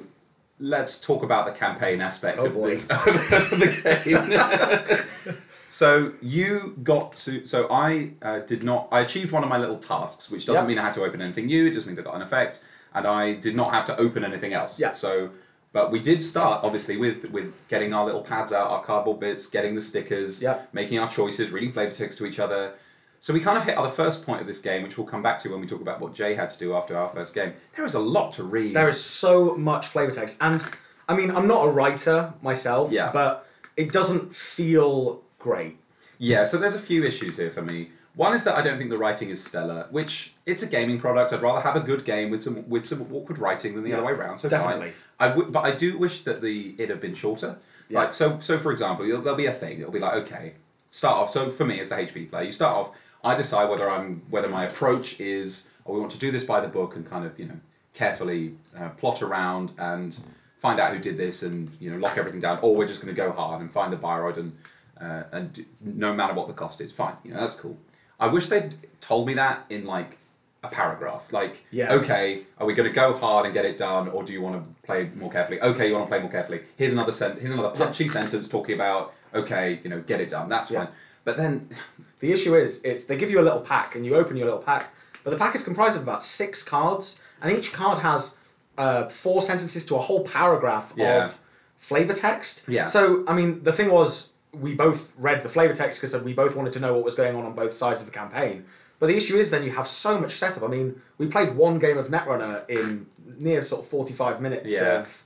let's 0.60 1.00
talk 1.00 1.22
about 1.22 1.46
the 1.46 1.52
campaign 1.52 2.00
aspect 2.00 2.38
Oh, 2.42 2.46
of 2.46 2.54
boy. 2.54 2.70
this 2.70 2.88
the 2.88 5.04
game. 5.24 5.34
so 5.68 6.12
you 6.22 6.76
got 6.82 7.14
to. 7.16 7.44
So 7.46 7.68
I 7.70 8.10
uh, 8.22 8.40
did 8.40 8.62
not. 8.62 8.88
I 8.90 9.00
achieved 9.00 9.32
one 9.32 9.42
of 9.42 9.48
my 9.48 9.58
little 9.58 9.78
tasks, 9.78 10.30
which 10.30 10.46
doesn't 10.46 10.64
Yep. 10.64 10.68
mean 10.68 10.78
I 10.78 10.82
had 10.82 10.94
to 10.94 11.04
open 11.04 11.20
anything 11.22 11.46
new. 11.46 11.66
It 11.66 11.74
just 11.74 11.86
means 11.86 11.98
I 11.98 12.02
got 12.02 12.14
an 12.14 12.22
effect, 12.22 12.64
and 12.94 13.06
I 13.06 13.34
did 13.34 13.56
not 13.56 13.72
have 13.72 13.84
to 13.86 13.96
open 13.98 14.24
anything 14.24 14.52
else. 14.52 14.78
Yeah. 14.80 14.92
So. 14.92 15.30
But 15.70 15.92
we 15.92 16.00
did 16.00 16.22
start 16.22 16.64
obviously 16.64 16.96
with 16.96 17.30
with 17.30 17.52
getting 17.68 17.92
our 17.92 18.06
little 18.06 18.22
pads 18.22 18.54
out, 18.54 18.70
our 18.70 18.82
cardboard 18.82 19.20
bits, 19.20 19.50
getting 19.50 19.74
the 19.74 19.82
stickers, 19.82 20.42
Yeah. 20.42 20.62
making 20.72 20.98
our 20.98 21.10
choices, 21.10 21.50
reading 21.50 21.72
flavor 21.72 21.94
text 21.94 22.18
to 22.18 22.26
each 22.26 22.38
other. 22.40 22.72
So 23.20 23.34
we 23.34 23.40
kind 23.40 23.58
of 23.58 23.64
hit 23.64 23.76
our 23.76 23.90
first 23.90 24.24
point 24.24 24.40
of 24.40 24.46
this 24.46 24.60
game, 24.60 24.82
which 24.82 24.96
we'll 24.96 25.06
come 25.06 25.22
back 25.22 25.38
to 25.40 25.50
when 25.50 25.60
we 25.60 25.66
talk 25.66 25.80
about 25.80 26.00
what 26.00 26.14
Jay 26.14 26.34
had 26.34 26.50
to 26.50 26.58
do 26.58 26.74
after 26.74 26.96
our 26.96 27.08
first 27.08 27.34
game. 27.34 27.52
There 27.74 27.84
is 27.84 27.94
a 27.94 27.98
lot 28.00 28.32
to 28.34 28.44
read. 28.44 28.74
There 28.74 28.88
is 28.88 29.00
so 29.00 29.56
much 29.56 29.88
flavor 29.88 30.12
text, 30.12 30.38
and 30.40 30.64
I 31.08 31.16
mean, 31.16 31.30
I'm 31.30 31.46
not 31.48 31.66
a 31.66 31.70
writer 31.70 32.32
myself, 32.42 32.92
Yeah. 32.92 33.10
but 33.12 33.46
it 33.76 33.92
doesn't 33.92 34.34
feel 34.34 35.22
great. 35.38 35.76
Yeah, 36.18 36.44
so 36.44 36.58
there's 36.58 36.76
a 36.76 36.80
few 36.80 37.04
issues 37.04 37.36
here 37.38 37.50
for 37.50 37.62
me. 37.62 37.90
One 38.14 38.34
is 38.34 38.42
that 38.44 38.56
I 38.56 38.62
don't 38.62 38.78
think 38.78 38.90
the 38.90 38.98
writing 38.98 39.30
is 39.30 39.44
stellar, 39.44 39.86
which 39.90 40.32
it's 40.44 40.62
a 40.64 40.66
gaming 40.66 40.98
product. 40.98 41.32
I'd 41.32 41.40
rather 41.42 41.60
have 41.60 41.76
a 41.76 41.80
good 41.80 42.04
game 42.04 42.30
with 42.30 42.42
some 42.42 42.68
with 42.68 42.84
some 42.86 43.02
awkward 43.12 43.38
writing 43.38 43.74
than 43.74 43.84
the 43.84 43.90
Yeah, 43.90 43.98
other 43.98 44.06
way 44.06 44.12
around. 44.12 44.38
So 44.38 44.48
definitely. 44.48 44.90
fine. 45.18 45.30
I 45.30 45.36
would, 45.36 45.52
but 45.52 45.64
I 45.64 45.70
do 45.74 45.96
wish 45.98 46.22
that 46.22 46.40
the 46.42 46.74
it 46.78 46.88
had 46.88 47.00
been 47.00 47.14
shorter. 47.14 47.56
Yeah. 47.88 48.00
Like 48.00 48.14
so, 48.14 48.38
so 48.40 48.58
for 48.58 48.72
example, 48.72 49.06
there'll 49.06 49.36
be 49.36 49.46
a 49.46 49.52
thing. 49.52 49.78
It'll 49.80 49.92
be 49.92 50.00
like 50.00 50.14
okay, 50.24 50.54
start 50.90 51.16
off. 51.18 51.30
So 51.30 51.50
for 51.52 51.64
me 51.64 51.78
as 51.78 51.90
the 51.90 51.94
HB 51.96 52.30
player, 52.30 52.42
you 52.44 52.52
start 52.52 52.74
off. 52.76 52.90
I 53.24 53.36
decide 53.36 53.68
whether 53.68 53.90
I'm 53.90 54.22
whether 54.30 54.48
my 54.48 54.64
approach 54.64 55.20
is, 55.20 55.72
or 55.84 55.94
we 55.94 56.00
want 56.00 56.12
to 56.12 56.18
do 56.18 56.30
this 56.30 56.44
by 56.44 56.60
the 56.60 56.68
book 56.68 56.96
and 56.96 57.04
kind 57.08 57.24
of 57.26 57.38
you 57.38 57.46
know 57.46 57.58
carefully 57.94 58.52
uh, 58.78 58.90
plot 58.90 59.22
around 59.22 59.72
and 59.78 60.18
find 60.60 60.78
out 60.80 60.92
who 60.92 60.98
did 61.00 61.16
this 61.16 61.42
and 61.42 61.70
you 61.80 61.90
know 61.90 61.96
lock 61.98 62.16
everything 62.16 62.40
down, 62.40 62.58
or 62.62 62.74
we're 62.76 62.86
just 62.88 63.02
going 63.02 63.14
to 63.14 63.20
go 63.20 63.32
hard 63.32 63.60
and 63.60 63.70
find 63.72 63.92
the 63.92 63.96
Bioroid 63.96 64.36
and 64.36 64.52
uh, 65.00 65.24
and 65.32 65.64
no 65.80 66.12
matter 66.14 66.34
what 66.34 66.48
the 66.48 66.54
cost 66.54 66.80
is, 66.80 66.92
fine. 66.92 67.16
You 67.24 67.34
know 67.34 67.40
that's 67.40 67.58
cool. 67.60 67.76
I 68.20 68.26
wish 68.28 68.48
they'd 68.48 68.74
told 69.00 69.26
me 69.26 69.34
that 69.34 69.64
in 69.70 69.84
like 69.84 70.18
a 70.64 70.68
paragraph. 70.68 71.32
Like, 71.32 71.64
Yeah. 71.70 71.92
okay, 71.94 72.40
are 72.58 72.66
we 72.66 72.74
going 72.74 72.88
to 72.88 72.94
go 72.94 73.16
hard 73.16 73.44
and 73.44 73.54
get 73.54 73.64
it 73.64 73.78
done, 73.78 74.08
or 74.08 74.24
do 74.24 74.32
you 74.32 74.42
want 74.42 74.56
to 74.60 74.86
play 74.86 75.08
more 75.14 75.30
carefully? 75.30 75.60
Okay, 75.62 75.86
you 75.86 75.92
want 75.94 76.06
to 76.06 76.08
play 76.10 76.20
more 76.20 76.30
carefully. 76.32 76.62
Here's 76.76 76.92
another 76.92 77.12
sent. 77.12 77.38
Here's 77.38 77.52
another 77.52 77.70
punchy 77.76 78.08
sentence 78.08 78.48
talking 78.48 78.74
about 78.74 79.12
okay, 79.34 79.78
you 79.84 79.90
know, 79.90 80.00
get 80.00 80.20
it 80.20 80.30
done. 80.30 80.48
That's 80.48 80.70
Yeah. 80.70 80.86
fine. 80.86 80.94
But 81.24 81.36
then, 81.36 81.68
The 82.20 82.32
issue 82.32 82.56
is, 82.56 82.82
it's 82.82 83.04
they 83.04 83.16
give 83.16 83.30
you 83.30 83.38
a 83.40 83.46
little 83.46 83.60
pack, 83.60 83.94
and 83.94 84.04
you 84.04 84.16
open 84.16 84.36
your 84.36 84.46
little 84.46 84.60
pack, 84.60 84.92
but 85.22 85.30
the 85.30 85.36
pack 85.36 85.54
is 85.54 85.62
comprised 85.64 85.94
of 85.96 86.02
about 86.02 86.24
six 86.24 86.64
cards, 86.64 87.22
and 87.40 87.56
each 87.56 87.72
card 87.72 87.98
has 88.00 88.36
uh, 88.76 89.04
four 89.06 89.40
sentences 89.40 89.86
to 89.86 89.94
a 89.94 90.00
whole 90.00 90.24
paragraph 90.24 90.92
Yeah. 90.96 91.26
of 91.26 91.38
flavor 91.76 92.14
text. 92.14 92.68
Yeah. 92.68 92.84
So, 92.86 93.22
I 93.28 93.34
mean, 93.34 93.62
the 93.62 93.70
thing 93.72 93.88
was, 93.92 94.32
we 94.52 94.74
both 94.74 95.12
read 95.16 95.44
the 95.44 95.48
flavor 95.48 95.74
text 95.74 96.00
because 96.00 96.20
we 96.24 96.32
both 96.32 96.56
wanted 96.56 96.72
to 96.72 96.80
know 96.80 96.92
what 96.94 97.04
was 97.04 97.14
going 97.14 97.36
on 97.36 97.44
on 97.44 97.52
both 97.52 97.72
sides 97.74 98.00
of 98.00 98.06
the 98.06 98.12
campaign. 98.12 98.64
But 98.98 99.06
the 99.06 99.16
issue 99.16 99.36
is, 99.36 99.50
then 99.52 99.62
you 99.62 99.70
have 99.70 99.86
so 99.86 100.18
much 100.20 100.32
setup. 100.32 100.64
I 100.64 100.66
mean, 100.66 101.00
we 101.18 101.26
played 101.28 101.54
one 101.54 101.78
game 101.78 101.98
of 101.98 102.08
Netrunner 102.08 102.68
in 102.68 103.06
near 103.38 103.62
sort 103.62 103.82
of 103.82 103.88
forty-five 103.88 104.40
minutes 104.40 104.72
Yeah. 104.72 105.00
of 105.02 105.22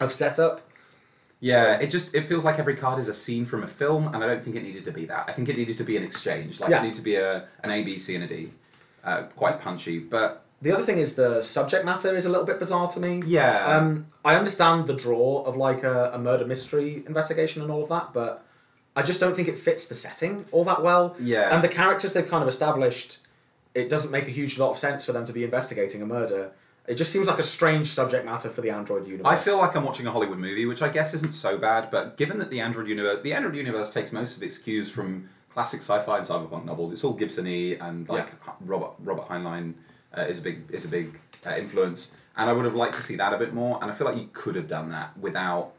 of 0.00 0.12
setup. 0.12 0.60
Yeah, 1.40 1.78
it 1.78 1.90
just 1.90 2.14
it 2.14 2.26
feels 2.26 2.44
like 2.44 2.58
every 2.58 2.76
card 2.76 2.98
is 2.98 3.08
a 3.08 3.14
scene 3.14 3.44
from 3.44 3.62
a 3.62 3.66
film, 3.66 4.06
and 4.14 4.22
I 4.24 4.26
don't 4.26 4.42
think 4.42 4.56
it 4.56 4.62
needed 4.62 4.84
to 4.86 4.92
be 4.92 5.04
that. 5.06 5.26
I 5.28 5.32
think 5.32 5.48
it 5.48 5.56
needed 5.56 5.78
to 5.78 5.84
be 5.84 5.96
an 5.96 6.02
exchange. 6.04 6.60
Like 6.60 6.70
Yeah. 6.70 6.80
it 6.80 6.82
needed 6.84 6.96
to 6.96 7.02
be 7.02 7.16
a 7.16 7.44
an 7.62 7.70
A, 7.70 7.82
B, 7.84 7.98
C, 7.98 8.14
and 8.14 8.24
a 8.24 8.26
D. 8.26 8.50
Uh, 9.04 9.22
quite 9.36 9.60
punchy, 9.60 9.98
but 10.00 10.42
The 10.62 10.72
other 10.72 10.82
thing 10.84 10.98
is 10.98 11.14
the 11.14 11.42
subject 11.42 11.84
matter 11.84 12.16
is 12.16 12.24
a 12.26 12.30
little 12.30 12.46
bit 12.46 12.58
bizarre 12.58 12.88
to 12.88 12.98
me. 13.00 13.22
yeah, 13.26 13.66
Um, 13.76 14.06
I 14.24 14.34
understand 14.34 14.86
the 14.88 14.94
draw 14.96 15.42
of 15.44 15.56
like 15.56 15.84
a, 15.84 16.10
a 16.14 16.18
murder 16.18 16.44
mystery 16.46 17.04
investigation 17.06 17.62
and 17.62 17.70
all 17.70 17.82
of 17.82 17.88
that, 17.90 18.12
but 18.14 18.42
I 18.96 19.02
just 19.02 19.20
don't 19.20 19.36
think 19.36 19.46
it 19.48 19.58
fits 19.58 19.86
the 19.86 19.94
setting 19.94 20.46
all 20.50 20.64
that 20.64 20.82
well. 20.82 21.14
Yeah. 21.20 21.54
And 21.54 21.62
the 21.62 21.68
characters 21.68 22.14
they've 22.14 22.28
kind 22.28 22.42
of 22.42 22.48
established, 22.48 23.18
it 23.74 23.88
doesn't 23.90 24.10
make 24.10 24.26
a 24.26 24.30
huge 24.30 24.58
lot 24.58 24.70
of 24.70 24.78
sense 24.78 25.04
for 25.04 25.12
them 25.12 25.24
to 25.26 25.32
be 25.34 25.44
investigating 25.44 26.00
a 26.02 26.06
murder. 26.06 26.50
It 26.88 26.94
just 26.94 27.12
seems 27.12 27.26
like 27.28 27.38
a 27.38 27.42
strange 27.42 27.88
subject 27.88 28.24
matter 28.24 28.48
for 28.48 28.60
the 28.60 28.70
Android 28.70 29.06
universe. 29.06 29.26
I 29.26 29.36
feel 29.36 29.58
like 29.58 29.74
I'm 29.74 29.84
watching 29.84 30.06
a 30.06 30.10
Hollywood 30.10 30.38
movie, 30.38 30.66
which 30.66 30.82
I 30.82 30.88
guess 30.88 31.14
isn't 31.14 31.34
so 31.34 31.58
bad. 31.58 31.90
But 31.90 32.16
given 32.16 32.38
that 32.38 32.50
the 32.50 32.60
Android 32.60 32.86
universe, 32.88 33.22
the 33.22 33.32
Android 33.32 33.56
universe 33.56 33.92
takes 33.92 34.12
most 34.12 34.36
of 34.36 34.42
its 34.42 34.58
cues 34.58 34.90
from 34.90 35.28
classic 35.56 35.80
sci-fi 35.80 36.18
and 36.18 36.26
cyberpunk 36.26 36.66
novels. 36.66 36.92
It's 36.92 37.02
all 37.02 37.14
Gibson-y 37.14 37.78
and 37.80 38.06
like 38.10 38.28
Robert 38.60 38.90
Robert 39.02 39.26
Heinlein 39.28 39.72
uh, 40.16 40.20
is 40.20 40.40
a 40.40 40.42
big 40.42 40.70
is 40.70 40.84
a 40.84 40.90
big 40.90 41.18
uh, 41.46 41.56
influence. 41.56 42.16
And 42.36 42.50
I 42.50 42.52
would 42.52 42.66
have 42.66 42.74
liked 42.74 42.94
to 42.96 43.00
see 43.00 43.16
that 43.16 43.32
a 43.32 43.38
bit 43.38 43.54
more. 43.54 43.78
And 43.80 43.90
I 43.90 43.94
feel 43.94 44.06
like 44.06 44.18
you 44.18 44.28
could 44.34 44.54
have 44.54 44.68
done 44.68 44.90
that 44.90 45.16
without 45.16 45.72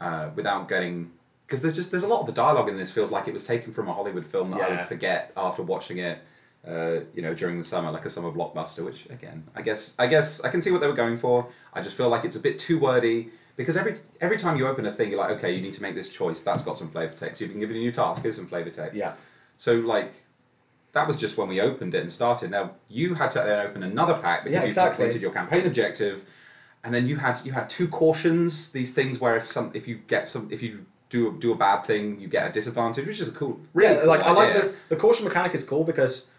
uh, 0.00 0.30
without 0.36 0.68
getting 0.68 1.10
because 1.44 1.60
there's 1.60 1.74
just 1.74 1.90
there's 1.90 2.04
a 2.04 2.08
lot 2.08 2.20
of 2.20 2.26
the 2.26 2.32
dialogue 2.32 2.68
in 2.68 2.76
this 2.76 2.92
feels 2.92 3.10
like 3.10 3.26
it 3.26 3.34
was 3.34 3.44
taken 3.44 3.72
from 3.72 3.88
a 3.88 3.92
Hollywood 3.92 4.24
film 4.24 4.52
that 4.52 4.60
I 4.60 4.76
would 4.76 4.86
forget 4.86 5.32
after 5.36 5.62
watching 5.62 5.98
it. 5.98 6.20
Uh, 6.66 7.00
you 7.14 7.22
know, 7.22 7.32
during 7.32 7.56
the 7.56 7.64
summer, 7.64 7.90
like 7.90 8.04
a 8.04 8.10
summer 8.10 8.30
blockbuster, 8.30 8.84
which 8.84 9.06
again, 9.08 9.44
I 9.56 9.62
guess, 9.62 9.96
I 9.98 10.06
guess 10.06 10.44
I 10.44 10.50
can 10.50 10.60
see 10.60 10.70
what 10.70 10.82
they 10.82 10.86
were 10.86 10.92
going 10.92 11.16
for. 11.16 11.48
I 11.72 11.80
just 11.82 11.96
feel 11.96 12.10
like 12.10 12.24
it's 12.26 12.36
a 12.36 12.40
bit 12.40 12.58
too 12.58 12.78
wordy 12.78 13.30
because 13.56 13.78
every 13.78 13.96
every 14.20 14.36
time 14.36 14.58
you 14.58 14.66
open 14.66 14.84
a 14.84 14.92
thing, 14.92 15.08
you're 15.10 15.18
like, 15.18 15.30
okay, 15.38 15.54
you 15.54 15.62
need 15.62 15.72
to 15.74 15.82
make 15.82 15.94
this 15.94 16.12
choice. 16.12 16.42
That's 16.42 16.62
got 16.62 16.76
some 16.76 16.88
flavor 16.90 17.14
text. 17.14 17.40
You've 17.40 17.50
been 17.50 17.60
given 17.60 17.76
a 17.76 17.78
new 17.78 17.92
task. 17.92 18.22
Here's 18.22 18.36
some 18.36 18.46
flavor 18.46 18.68
text. 18.70 18.98
Yeah. 18.98 19.14
So 19.56 19.76
like, 19.76 20.12
that 20.92 21.06
was 21.06 21.16
just 21.18 21.38
when 21.38 21.48
we 21.48 21.60
opened 21.62 21.94
it 21.94 22.02
and 22.02 22.12
started. 22.12 22.50
Now 22.50 22.72
you 22.90 23.14
had 23.14 23.30
to 23.32 23.38
then 23.38 23.66
open 23.66 23.82
another 23.82 24.14
pack 24.20 24.44
because 24.44 24.54
Yeah, 24.56 24.60
you 24.62 24.66
exactly. 24.66 24.96
completed 25.04 25.22
your 25.22 25.32
campaign 25.32 25.66
objective, 25.66 26.28
and 26.84 26.92
then 26.94 27.06
you 27.06 27.16
had 27.16 27.40
you 27.44 27.52
had 27.52 27.70
two 27.70 27.88
cautions. 27.88 28.72
These 28.72 28.92
things 28.94 29.18
where 29.18 29.36
if 29.36 29.50
some 29.50 29.70
if 29.72 29.88
you 29.88 29.96
get 30.08 30.28
some 30.28 30.48
if 30.52 30.62
you 30.62 30.84
do 31.08 31.38
do 31.38 31.52
a 31.52 31.56
bad 31.56 31.84
thing, 31.86 32.20
you 32.20 32.28
get 32.28 32.48
a 32.48 32.52
disadvantage, 32.52 33.06
which 33.06 33.20
is 33.20 33.34
a 33.34 33.38
cool. 33.38 33.60
Really, 33.72 33.94
yeah, 33.94 34.00
cool 34.00 34.08
like 34.08 34.22
I 34.24 34.32
like 34.32 34.52
the, 34.52 34.74
the 34.90 34.96
caution 34.96 35.24
mechanic 35.24 35.54
is 35.54 35.66
cool 35.68 35.84
because 35.84 36.29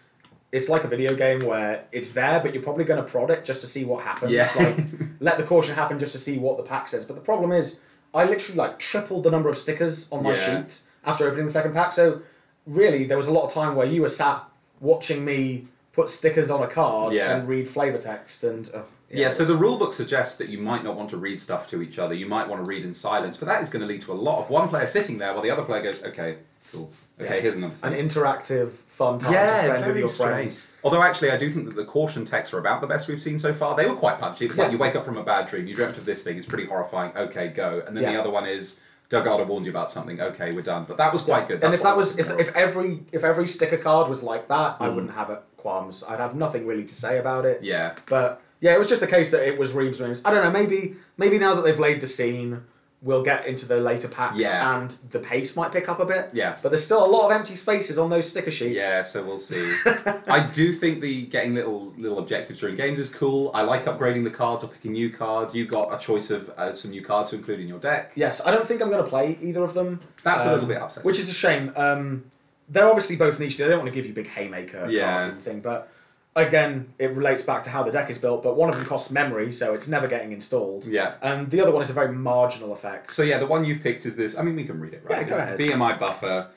it's 0.52 0.68
like 0.68 0.84
a 0.84 0.88
video 0.88 1.14
game 1.14 1.40
where 1.44 1.84
it's 1.92 2.12
there, 2.12 2.38
but 2.40 2.52
you're 2.54 2.62
probably 2.62 2.84
going 2.84 3.02
to 3.02 3.08
prod 3.10 3.30
it 3.30 3.44
just 3.44 3.62
to 3.62 3.66
see 3.66 3.84
what 3.84 4.04
happens. 4.04 4.32
Yeah. 4.32 4.48
Like 4.56 4.76
let 5.20 5.38
the 5.38 5.44
caution 5.44 5.74
happen 5.74 5.98
just 5.98 6.12
to 6.12 6.18
see 6.18 6.38
what 6.38 6.58
the 6.58 6.62
pack 6.62 6.88
says. 6.88 7.06
But 7.06 7.14
the 7.14 7.22
problem 7.22 7.52
is, 7.52 7.80
I 8.14 8.24
literally 8.24 8.58
like 8.58 8.78
tripled 8.78 9.24
the 9.24 9.30
number 9.30 9.48
of 9.48 9.56
stickers 9.56 10.12
on 10.12 10.22
my 10.22 10.34
Yeah. 10.34 10.62
sheet 10.62 10.80
after 11.06 11.26
opening 11.26 11.46
the 11.46 11.52
second 11.52 11.72
pack. 11.72 11.92
So 11.92 12.20
really, 12.66 13.04
there 13.04 13.16
was 13.16 13.28
a 13.28 13.32
lot 13.32 13.44
of 13.46 13.52
time 13.52 13.74
where 13.76 13.86
you 13.86 14.02
were 14.02 14.08
sat 14.08 14.44
watching 14.80 15.24
me 15.24 15.64
put 15.94 16.10
stickers 16.10 16.50
on 16.50 16.62
a 16.62 16.66
card 16.68 17.14
Yeah. 17.14 17.34
and 17.36 17.48
read 17.48 17.66
flavor 17.68 17.98
text 17.98 18.44
and. 18.44 18.68
Uh, 18.74 18.82
Yeah, 19.10 19.28
so 19.30 19.44
the 19.44 19.54
rule 19.56 19.78
book 19.78 19.92
suggests 19.94 20.38
that 20.38 20.48
you 20.48 20.58
might 20.58 20.82
not 20.84 20.96
want 20.96 21.10
to 21.10 21.18
read 21.18 21.38
stuff 21.40 21.68
to 21.68 21.82
each 21.82 21.98
other. 21.98 22.14
You 22.14 22.26
might 22.26 22.48
want 22.48 22.64
to 22.64 22.68
read 22.68 22.82
in 22.84 22.94
silence, 22.94 23.36
but 23.36 23.46
that 23.46 23.60
is 23.62 23.68
going 23.70 23.82
to 23.82 23.86
lead 23.86 24.00
to 24.02 24.12
a 24.12 24.14
lot 24.28 24.38
of 24.38 24.48
one 24.48 24.68
player 24.68 24.86
sitting 24.86 25.18
there 25.18 25.32
while 25.34 25.42
the 25.42 25.50
other 25.50 25.62
player 25.64 25.82
goes, 25.82 26.02
okay, 26.04 26.36
Cool. 26.72 26.90
Okay, 27.20 27.36
Yeah. 27.36 27.40
here's 27.42 27.56
another 27.56 27.74
An 27.82 27.92
interactive, 27.92 28.70
fun 28.70 29.18
time 29.18 29.32
to 29.32 29.48
spend 29.58 29.86
with 29.86 29.96
your 29.98 30.08
friends. 30.08 30.70
Although 30.82 31.02
actually, 31.02 31.30
I 31.30 31.36
do 31.36 31.48
think 31.50 31.66
that 31.66 31.76
the 31.76 31.84
caution 31.84 32.24
texts 32.24 32.54
are 32.54 32.58
about 32.58 32.80
the 32.80 32.86
best 32.86 33.08
we've 33.08 33.20
seen 33.22 33.38
so 33.38 33.52
far. 33.52 33.76
They 33.76 33.86
were 33.86 33.94
quite 33.94 34.18
punchy. 34.18 34.46
It's 34.46 34.56
like 34.58 34.68
Yeah. 34.68 34.72
you 34.72 34.78
wake 34.78 34.96
up 34.96 35.04
from 35.04 35.16
a 35.18 35.22
bad 35.22 35.48
dream, 35.48 35.66
you 35.66 35.74
dreamt 35.74 35.96
of 35.98 36.04
this 36.06 36.24
thing, 36.24 36.38
it's 36.38 36.46
pretty 36.46 36.64
horrifying. 36.66 37.12
Okay, 37.16 37.48
go. 37.48 37.82
And 37.86 37.96
then 37.96 38.04
the 38.12 38.18
other 38.18 38.30
one 38.30 38.46
is 38.46 38.80
Dogarda 39.10 39.46
warned 39.46 39.66
you 39.66 39.72
about 39.72 39.90
something. 39.90 40.18
Okay, 40.20 40.52
we're 40.52 40.62
done. 40.62 40.84
But 40.88 40.96
that 40.96 41.12
was 41.12 41.22
quite 41.24 41.46
good. 41.46 41.62
And 41.62 41.74
if 41.74 41.82
that 41.82 41.96
was 41.96 42.18
if, 42.18 42.30
if 42.40 42.56
every 42.56 43.00
if 43.12 43.22
every 43.24 43.46
sticker 43.46 43.76
card 43.76 44.08
was 44.08 44.22
like 44.22 44.48
that, 44.48 44.76
Hmm. 44.76 44.82
I 44.84 44.88
wouldn't 44.88 45.12
have 45.14 45.28
it 45.30 45.40
qualms. 45.58 46.02
I'd 46.08 46.18
have 46.18 46.34
nothing 46.34 46.66
really 46.66 46.84
to 46.84 46.94
say 46.94 47.18
about 47.18 47.44
it. 47.44 47.60
yeah. 47.62 47.92
But 48.08 48.40
yeah, 48.60 48.74
it 48.74 48.78
was 48.78 48.88
just 48.88 49.00
the 49.02 49.06
case 49.06 49.30
that 49.32 49.46
it 49.46 49.58
was 49.58 49.74
Reeves 49.74 49.98
Williams. 50.00 50.22
I 50.24 50.30
don't 50.30 50.42
know. 50.42 50.50
Maybe 50.50 50.96
maybe 51.18 51.38
now 51.38 51.54
that 51.54 51.62
they've 51.62 51.78
laid 51.78 52.00
the 52.00 52.06
scene, 52.06 52.62
we'll 53.02 53.24
get 53.24 53.46
into 53.46 53.66
the 53.66 53.78
later 53.80 54.06
packs 54.06 54.38
Yeah. 54.38 54.78
and 54.80 54.90
the 55.10 55.18
pace 55.18 55.56
might 55.56 55.72
pick 55.72 55.88
up 55.88 55.98
a 55.98 56.06
bit. 56.06 56.30
Yeah. 56.32 56.56
But 56.62 56.68
there's 56.70 56.84
still 56.84 57.04
a 57.04 57.10
lot 57.10 57.26
of 57.26 57.32
empty 57.32 57.56
spaces 57.56 57.98
on 57.98 58.10
those 58.10 58.28
sticker 58.30 58.50
sheets. 58.52 58.76
Yeah, 58.76 59.02
so 59.02 59.24
we'll 59.24 59.38
see. 59.38 59.72
I 60.28 60.48
do 60.54 60.72
think 60.72 61.00
the 61.00 61.26
getting 61.26 61.54
little 61.54 61.92
little 61.98 62.20
objectives 62.20 62.60
during 62.60 62.76
games 62.76 62.98
is 63.00 63.12
cool. 63.12 63.50
I 63.54 63.62
like 63.62 63.86
upgrading 63.86 64.22
the 64.24 64.30
cards 64.30 64.62
or 64.62 64.68
picking 64.68 64.92
new 64.92 65.10
cards. 65.10 65.54
You've 65.54 65.68
got 65.70 65.92
a 65.92 65.98
choice 65.98 66.30
of 66.30 66.48
uh, 66.50 66.72
some 66.74 66.92
new 66.92 67.02
cards 67.02 67.30
to 67.30 67.36
include 67.38 67.58
in 67.60 67.66
your 67.66 67.80
deck. 67.80 68.12
Yes, 68.14 68.46
I 68.46 68.50
don't 68.52 68.66
think 68.68 68.80
I'm 68.80 68.88
going 68.88 69.02
to 69.02 69.10
play 69.10 69.36
either 69.40 69.64
of 69.64 69.74
them. 69.74 69.98
That's 70.22 70.44
a 70.44 70.48
Um, 70.48 70.52
little 70.54 70.68
bit 70.68 70.80
upsetting. 70.80 71.04
Which 71.06 71.18
is 71.18 71.28
a 71.28 71.34
shame. 71.34 71.72
Um, 71.74 72.24
they're 72.68 72.86
obviously 72.86 73.16
both 73.16 73.40
niche. 73.40 73.56
They 73.58 73.66
don't 73.68 73.78
want 73.80 73.90
to 73.90 73.94
give 73.94 74.06
you 74.06 74.14
big 74.14 74.28
haymaker 74.28 74.86
Yeah. 74.88 75.12
cards 75.12 75.28
and 75.28 75.38
thing, 75.42 75.60
but 75.60 75.88
again, 76.34 76.88
it 76.98 77.10
relates 77.12 77.42
back 77.42 77.62
to 77.64 77.70
how 77.70 77.82
the 77.82 77.92
deck 77.92 78.10
is 78.10 78.18
built. 78.18 78.42
But 78.42 78.56
one 78.56 78.68
of 78.68 78.76
them 78.76 78.84
costs 78.86 79.10
memory, 79.10 79.52
so 79.52 79.74
it's 79.74 79.88
never 79.88 80.08
getting 80.08 80.32
installed. 80.32 80.86
Yeah. 80.86 81.14
And 81.20 81.50
the 81.50 81.60
other 81.60 81.72
one 81.72 81.82
is 81.82 81.90
a 81.90 81.94
very 81.94 82.12
marginal 82.12 82.72
effect. 82.72 83.10
So 83.10 83.22
yeah, 83.22 83.38
the 83.38 83.46
one 83.46 83.64
you've 83.64 83.82
picked 83.82 84.06
is 84.06 84.16
this. 84.16 84.38
I 84.38 84.42
mean, 84.42 84.56
we 84.56 84.64
can 84.64 84.80
read 84.80 84.94
it, 84.94 85.02
right? 85.04 85.22
Yeah, 85.22 85.28
go 85.28 85.38
ahead. 85.38 85.58
BMI 85.58 85.98
buffer, 85.98 86.48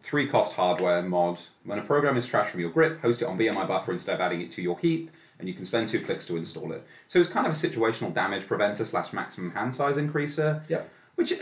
three 0.00 0.26
cost 0.26 0.56
hardware 0.56 1.02
mod. 1.02 1.40
When 1.64 1.78
a 1.78 1.82
program 1.82 2.16
is 2.16 2.28
trashed 2.28 2.46
from 2.46 2.60
your 2.60 2.70
grip, 2.70 3.00
host 3.00 3.22
it 3.22 3.26
on 3.26 3.38
BMI 3.38 3.66
buffer 3.66 3.92
instead 3.92 4.14
of 4.14 4.20
adding 4.20 4.40
it 4.40 4.50
to 4.52 4.62
your 4.62 4.78
heap, 4.78 5.10
and 5.38 5.48
you 5.48 5.54
can 5.54 5.64
spend 5.64 5.88
two 5.88 6.00
clicks 6.00 6.26
to 6.26 6.36
install 6.36 6.72
it. 6.72 6.84
So 7.08 7.18
it's 7.18 7.30
kind 7.30 7.46
of 7.46 7.52
a 7.52 7.56
situational 7.56 8.12
damage 8.12 8.46
preventer 8.46 8.84
slash 8.84 9.12
maximum 9.12 9.52
hand 9.52 9.74
size 9.74 9.96
increaser. 9.96 10.68
Yep. 10.68 10.88
Which 11.16 11.32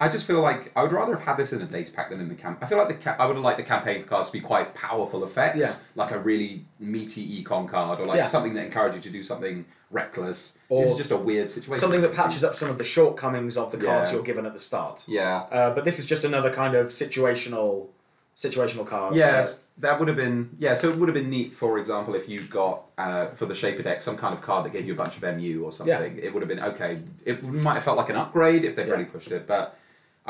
I, 0.00 0.08
just 0.08 0.26
feel 0.26 0.40
like 0.40 0.72
I 0.74 0.82
would 0.82 0.92
rather 0.92 1.14
have 1.14 1.24
had 1.24 1.36
this 1.36 1.52
in 1.52 1.60
a 1.60 1.66
data 1.66 1.92
pack 1.92 2.10
than 2.10 2.20
in 2.20 2.28
the 2.28 2.34
camp. 2.34 2.58
I 2.62 2.66
feel 2.66 2.78
like 2.78 2.88
the 2.88 2.94
ca- 2.94 3.16
I 3.18 3.26
would 3.26 3.36
have 3.36 3.44
liked 3.44 3.58
the 3.58 3.64
campaign 3.64 4.02
cards 4.04 4.30
to 4.30 4.38
be 4.38 4.42
quite 4.44 4.74
powerful 4.74 5.22
effects, 5.24 5.58
Yeah. 5.58 5.72
like 6.02 6.10
a 6.12 6.18
really 6.18 6.64
meaty 6.78 7.26
econ 7.42 7.68
card, 7.68 8.00
or 8.00 8.06
like 8.06 8.16
Yeah. 8.18 8.26
something 8.26 8.54
that 8.54 8.64
encouraged 8.64 8.96
you 8.96 9.02
to 9.02 9.10
do 9.10 9.22
something 9.22 9.66
reckless. 9.90 10.58
Or 10.68 10.84
it's 10.84 10.96
just 10.96 11.10
a 11.10 11.16
weird 11.16 11.50
situation. 11.50 11.80
Something 11.80 12.00
that 12.02 12.14
patches 12.14 12.44
up 12.44 12.54
some 12.54 12.70
of 12.70 12.78
the 12.78 12.84
shortcomings 12.84 13.56
of 13.58 13.72
the 13.72 13.76
cards 13.78 14.10
Yeah. 14.10 14.16
you're 14.16 14.24
given 14.24 14.46
at 14.46 14.52
the 14.52 14.60
start. 14.60 15.04
Yeah. 15.08 15.42
Uh, 15.50 15.74
but 15.74 15.84
this 15.84 15.98
is 15.98 16.06
just 16.06 16.24
another 16.24 16.50
kind 16.52 16.74
of 16.74 16.88
situational, 16.88 17.88
situational 18.36 18.86
card. 18.86 19.16
Yes, 19.16 19.66
that 19.78 19.98
would 19.98 20.08
have 20.08 20.16
been 20.16 20.50
yeah. 20.58 20.74
So 20.74 20.88
it 20.90 20.96
would 20.96 21.08
have 21.08 21.14
been 21.14 21.28
neat, 21.30 21.52
for 21.52 21.78
example, 21.78 22.14
if 22.14 22.28
you 22.28 22.40
got 22.42 22.82
uh, 22.96 23.26
for 23.28 23.46
the 23.46 23.54
Shaper 23.54 23.82
deck 23.82 24.00
some 24.00 24.16
kind 24.16 24.32
of 24.32 24.40
card 24.40 24.64
that 24.64 24.72
gave 24.72 24.86
you 24.86 24.92
a 24.94 24.96
bunch 24.96 25.16
of 25.16 25.22
MU 25.36 25.62
or 25.64 25.72
something. 25.72 26.18
It 26.22 26.32
would 26.32 26.40
have 26.42 26.48
been 26.48 26.60
okay. 26.60 26.98
It 27.26 27.42
might 27.42 27.74
have 27.74 27.82
felt 27.84 27.96
like 27.98 28.08
an 28.10 28.16
upgrade 28.16 28.64
if 28.64 28.76
they'd 28.76 28.86
Yeah. 28.86 28.92
really 28.92 29.04
pushed 29.04 29.30
it, 29.32 29.46
but 29.46 29.76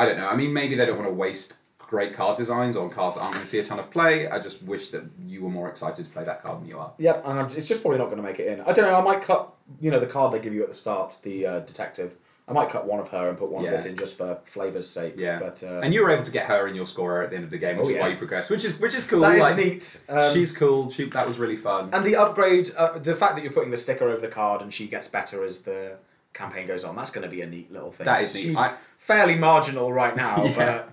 I 0.00 0.06
don't 0.06 0.18
know. 0.18 0.28
I 0.28 0.36
mean, 0.36 0.52
maybe 0.52 0.74
they 0.74 0.86
don't 0.86 0.98
want 0.98 1.08
to 1.08 1.14
waste 1.14 1.58
great 1.78 2.12
card 2.14 2.36
designs 2.36 2.76
on 2.76 2.88
cards 2.88 3.16
that 3.16 3.22
aren't 3.22 3.34
going 3.34 3.42
to 3.42 3.48
see 3.48 3.58
a 3.58 3.64
ton 3.64 3.78
of 3.80 3.90
play. 3.90 4.28
I 4.28 4.38
just 4.38 4.62
wish 4.62 4.90
that 4.90 5.02
you 5.26 5.42
were 5.42 5.50
more 5.50 5.68
excited 5.68 6.04
to 6.06 6.10
play 6.10 6.22
that 6.24 6.42
card 6.42 6.60
than 6.60 6.68
you 6.68 6.78
are. 6.78 6.92
Yep, 6.98 7.22
and 7.26 7.38
I'm, 7.40 7.46
it's 7.46 7.66
just 7.68 7.82
probably 7.82 7.98
not 7.98 8.06
going 8.06 8.18
to 8.18 8.22
make 8.22 8.38
it 8.38 8.46
in. 8.46 8.60
I 8.60 8.72
don't 8.72 8.84
know. 8.84 8.96
I 8.96 9.02
might 9.02 9.22
cut, 9.22 9.52
you 9.80 9.90
know, 9.90 9.98
the 9.98 10.06
card 10.06 10.32
they 10.32 10.38
give 10.40 10.54
you 10.54 10.62
at 10.62 10.68
the 10.68 10.74
start, 10.74 11.18
the 11.24 11.46
uh, 11.46 11.58
detective. 11.60 12.16
I 12.46 12.52
might 12.52 12.68
cut 12.68 12.84
one 12.86 12.98
of 12.98 13.08
her 13.10 13.28
and 13.28 13.38
put 13.38 13.50
one 13.50 13.62
Yeah. 13.62 13.70
of 13.70 13.76
this 13.76 13.86
in 13.86 13.96
just 13.96 14.18
for 14.18 14.38
flavour's 14.44 14.88
sake. 14.88 15.14
Yeah, 15.16 15.38
but 15.38 15.62
uh, 15.62 15.80
and 15.84 15.92
you 15.94 16.02
were 16.02 16.10
able 16.10 16.24
to 16.24 16.32
get 16.32 16.46
her 16.46 16.66
in 16.66 16.74
your 16.74 16.86
scorer 16.86 17.22
at 17.22 17.30
the 17.30 17.36
end 17.36 17.44
of 17.44 17.50
the 17.50 17.58
game, 17.58 17.76
which 17.76 17.86
Oh, 17.86 17.90
is 17.90 17.98
why 17.98 18.08
you 18.08 18.16
progressed, 18.16 18.50
which 18.50 18.64
is 18.64 18.80
which 18.80 18.94
is 18.94 19.08
cool. 19.08 19.20
that 19.20 19.36
is 19.36 19.40
like, 19.42 19.56
neat. 19.56 20.04
Um, 20.08 20.32
she's 20.34 20.56
cool. 20.56 20.90
She 20.90 21.04
that 21.10 21.26
was 21.28 21.38
really 21.38 21.54
fun. 21.56 21.90
and 21.92 22.04
the 22.04 22.16
upgrade, 22.16 22.68
uh, 22.76 22.98
the 22.98 23.14
fact 23.14 23.34
that 23.36 23.42
you're 23.44 23.52
putting 23.52 23.70
the 23.70 23.76
sticker 23.76 24.04
over 24.08 24.20
the 24.20 24.28
card 24.28 24.62
and 24.62 24.74
she 24.74 24.88
gets 24.88 25.06
better 25.06 25.44
as 25.44 25.62
the 25.62 25.96
campaign 26.32 26.66
goes 26.66 26.84
on, 26.84 26.96
that's 26.96 27.10
going 27.10 27.24
to 27.28 27.34
be 27.34 27.42
a 27.42 27.46
neat 27.46 27.70
little 27.72 27.90
thing. 27.90 28.06
That 28.06 28.22
is 28.22 28.34
neat. 28.34 28.56
I- 28.56 28.74
fairly 28.96 29.36
marginal 29.36 29.92
right 29.92 30.14
now, 30.16 30.44
Yeah. 30.56 30.86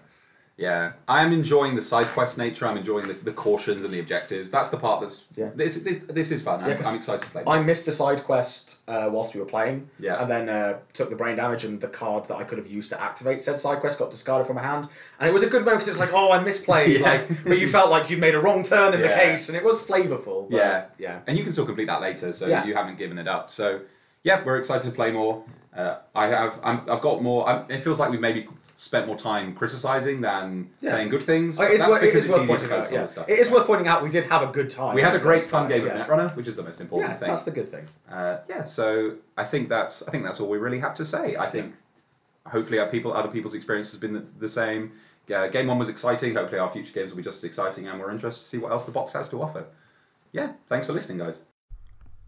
Yeah, 0.60 0.94
I 1.08 1.24
am 1.24 1.34
enjoying 1.34 1.75
the 1.75 1.84
side 1.84 2.08
quest 2.08 2.39
nature. 2.39 2.65
I'm 2.65 2.77
enjoying 2.77 3.08
the, 3.08 3.13
the 3.13 3.32
cautions 3.32 3.84
and 3.84 3.94
the 3.94 4.00
objectives. 4.00 4.50
That's 4.50 4.72
the 4.72 4.77
part 4.77 5.01
that's 5.01 5.24
Yeah. 5.36 5.51
This, 5.53 5.84
this, 5.84 6.00
this 6.00 6.32
is 6.32 6.41
fun. 6.41 6.62
I'm, 6.63 6.70
Yeah, 6.72 6.82
I'm 6.84 6.96
excited 6.96 7.22
to 7.25 7.29
play. 7.29 7.44
I 7.46 7.62
missed 7.62 7.88
a 7.88 7.91
side 7.91 8.24
quest 8.24 8.82
uh, 8.89 9.08
whilst 9.13 9.36
we 9.36 9.39
were 9.39 9.46
playing. 9.46 9.88
Yeah. 10.00 10.20
And 10.20 10.32
then 10.32 10.50
uh, 10.50 10.79
took 10.94 11.12
the 11.12 11.15
brain 11.15 11.36
damage, 11.36 11.63
and 11.63 11.79
the 11.79 11.88
card 11.88 12.25
that 12.29 12.38
I 12.38 12.44
could 12.44 12.58
have 12.58 12.65
used 12.65 12.89
to 12.89 13.00
activate 13.00 13.39
said 13.41 13.60
side 13.60 13.82
quest 13.82 14.00
got 14.00 14.10
discarded 14.10 14.48
from 14.48 14.56
my 14.56 14.63
hand. 14.63 14.88
And 15.20 15.29
it 15.29 15.32
was 15.32 15.44
a 15.44 15.48
good 15.48 15.62
moment 15.63 15.82
because 15.82 15.89
it's 15.89 16.00
like, 16.00 16.13
oh, 16.13 16.32
I 16.32 16.39
misplayed. 16.44 16.88
Yeah. 17.01 17.06
Like, 17.08 17.44
but 17.44 17.60
you 17.60 17.67
felt 17.67 17.91
like 17.91 18.10
you 18.10 18.17
made 18.17 18.34
a 18.34 18.39
wrong 18.39 18.63
turn 18.63 18.96
in 18.96 19.01
the 19.01 19.10
case, 19.10 19.50
and 19.50 19.56
it 19.56 19.63
was 19.63 19.86
flavorful. 19.86 20.50
but- 20.50 20.58
Yeah. 20.58 20.86
Yeah. 20.98 21.20
and 21.27 21.38
you 21.38 21.44
can 21.44 21.51
still 21.53 21.67
complete 21.67 21.86
that 21.86 22.01
later, 22.01 22.34
so 22.34 22.48
Yeah. 22.48 22.65
you 22.65 22.74
haven't 22.74 22.98
given 22.98 23.20
it 23.20 23.27
up. 23.27 23.51
So 23.51 23.82
yeah, 24.24 24.44
we're 24.44 24.58
excited 24.58 24.88
to 24.90 24.96
play 24.96 25.12
more. 25.12 25.44
Uh, 25.76 25.98
I 26.16 26.28
have. 26.28 26.60
I'm, 26.64 26.82
I've 26.90 27.02
got 27.02 27.22
more. 27.22 27.48
I'm, 27.48 27.70
it 27.70 27.80
feels 27.82 28.00
like 28.00 28.10
we 28.10 28.18
maybe 28.18 28.48
spent 28.76 29.08
more 29.08 29.16
time 29.16 29.54
criticizing 29.56 30.22
than 30.22 30.70
Yeah. 30.82 30.92
saying 30.92 31.10
good 31.10 31.24
things. 31.24 31.60
It 31.60 31.72
is, 31.72 31.80
that's 31.80 31.90
worth, 31.92 32.02
because 32.02 32.16
is 32.16 32.26
it's 32.26 32.34
worth 32.34 32.44
easy 32.44 32.54
to 32.54 32.60
pointing 32.60 32.72
out. 32.72 32.78
focus 32.84 32.92
Yeah. 32.94 33.06
stuff. 33.08 33.30
It 33.30 33.40
is 33.40 33.52
worth 33.52 33.66
pointing 33.68 33.88
out 33.88 34.04
we 34.04 34.10
did 34.12 34.26
have 34.26 34.44
a 34.48 34.52
good 34.52 34.70
time. 34.70 34.94
We 34.96 35.02
had 35.02 35.16
a 35.16 35.20
great 35.20 35.42
fun 35.42 35.64
time, 35.64 35.72
game 35.72 35.88
of 35.88 35.96
yeah. 35.96 36.06
Netrunner, 36.06 36.36
which 36.36 36.48
is 36.48 36.56
the 36.56 36.64
most 36.64 36.80
important 36.82 37.10
Yeah, 37.12 37.16
thing. 37.18 37.30
that's 37.30 37.44
the 37.44 37.52
good 37.52 37.70
thing. 37.70 37.86
Uh, 38.12 38.38
yeah, 38.50 38.64
so 38.64 39.16
I 39.36 39.44
think 39.46 39.68
that's 39.70 40.08
I 40.08 40.12
think 40.12 40.24
that's 40.26 40.40
all 40.40 40.50
we 40.50 40.58
really 40.60 40.80
have 40.80 40.94
to 40.96 41.06
say. 41.06 41.36
I 41.38 41.48
think 41.48 41.74
hopefully 42.48 42.80
our 42.80 42.88
people 42.88 43.14
other 43.14 43.30
people's 43.30 43.56
experience 43.56 43.92
has 43.92 44.00
been 44.00 44.14
the, 44.14 44.20
the 44.40 44.48
same. 44.48 44.92
Uh, 45.34 45.48
game 45.48 45.68
one 45.68 45.78
was 45.80 45.90
exciting. 45.90 46.36
Hopefully 46.36 46.60
our 46.60 46.70
future 46.70 46.94
games 46.94 47.12
will 47.12 47.18
be 47.18 47.24
just 47.24 47.38
as 47.40 47.44
exciting, 47.44 47.88
and 47.88 48.00
we're 48.00 48.12
interested 48.12 48.42
to 48.42 48.48
see 48.48 48.58
what 48.60 48.72
else 48.72 48.86
the 48.86 48.92
box 48.92 49.14
has 49.14 49.30
to 49.32 49.42
offer. 49.42 49.66
Yeah, 50.32 50.54
thanks 50.68 50.86
for 50.86 50.94
listening, 50.94 51.18
guys. 51.20 51.42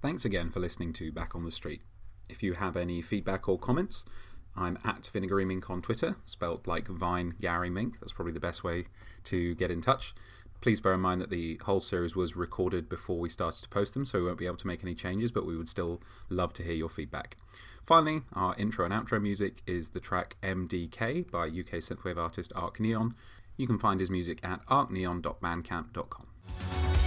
Thanks 0.02 0.24
again 0.24 0.50
for 0.50 0.62
listening 0.62 0.94
to 0.94 1.12
Back 1.12 1.36
on 1.36 1.44
the 1.44 1.52
Street. 1.52 1.82
If 2.30 2.42
you 2.42 2.54
have 2.54 2.78
any 2.78 3.02
feedback 3.02 3.50
or 3.50 3.60
comments, 3.60 4.06
I'm 4.56 4.78
at 4.86 5.08
Vinegary 5.08 5.44
Mink 5.44 5.70
on 5.70 5.82
Twitter, 5.82 6.16
spelt 6.24 6.68
like 6.68 6.88
Vine 6.88 7.36
Gary 7.42 7.70
Mink. 7.70 8.00
That's 8.00 8.14
probably 8.14 8.32
the 8.32 8.40
best 8.40 8.64
way 8.64 8.86
to 9.26 9.56
get 9.56 9.72
in 9.72 9.82
touch. 9.82 10.16
Please 10.62 10.80
bear 10.80 10.94
in 10.94 11.02
mind 11.02 11.20
that 11.20 11.30
the 11.30 11.60
whole 11.66 11.82
series 11.82 12.16
was 12.16 12.38
recorded 12.38 12.88
before 12.88 13.20
we 13.20 13.30
started 13.30 13.62
to 13.62 13.68
post 13.68 13.94
them, 13.94 14.06
so 14.06 14.20
we 14.20 14.26
won't 14.26 14.38
be 14.38 14.46
able 14.46 14.56
to 14.56 14.68
make 14.68 14.84
any 14.84 14.96
changes, 14.96 15.34
but 15.34 15.46
we 15.46 15.58
would 15.58 15.68
still 15.68 16.02
love 16.30 16.54
to 16.54 16.64
hear 16.64 16.76
your 16.76 16.90
feedback. 16.90 17.36
Finally, 17.86 18.22
our 18.34 18.56
intro 18.56 18.86
and 18.86 18.94
outro 18.94 19.22
music 19.22 19.62
is 19.68 19.90
the 19.90 20.00
track 20.00 20.38
MDK 20.42 21.30
by 21.30 21.48
UK 21.48 21.82
synthwave 21.82 22.18
artist 22.18 22.54
Arc 22.56 22.80
Neon. 22.80 23.16
You 23.58 23.68
can 23.68 23.78
find 23.78 24.00
his 24.00 24.10
music 24.10 24.40
at 24.44 24.66
arcneon.bandcamp.com. 24.68 26.99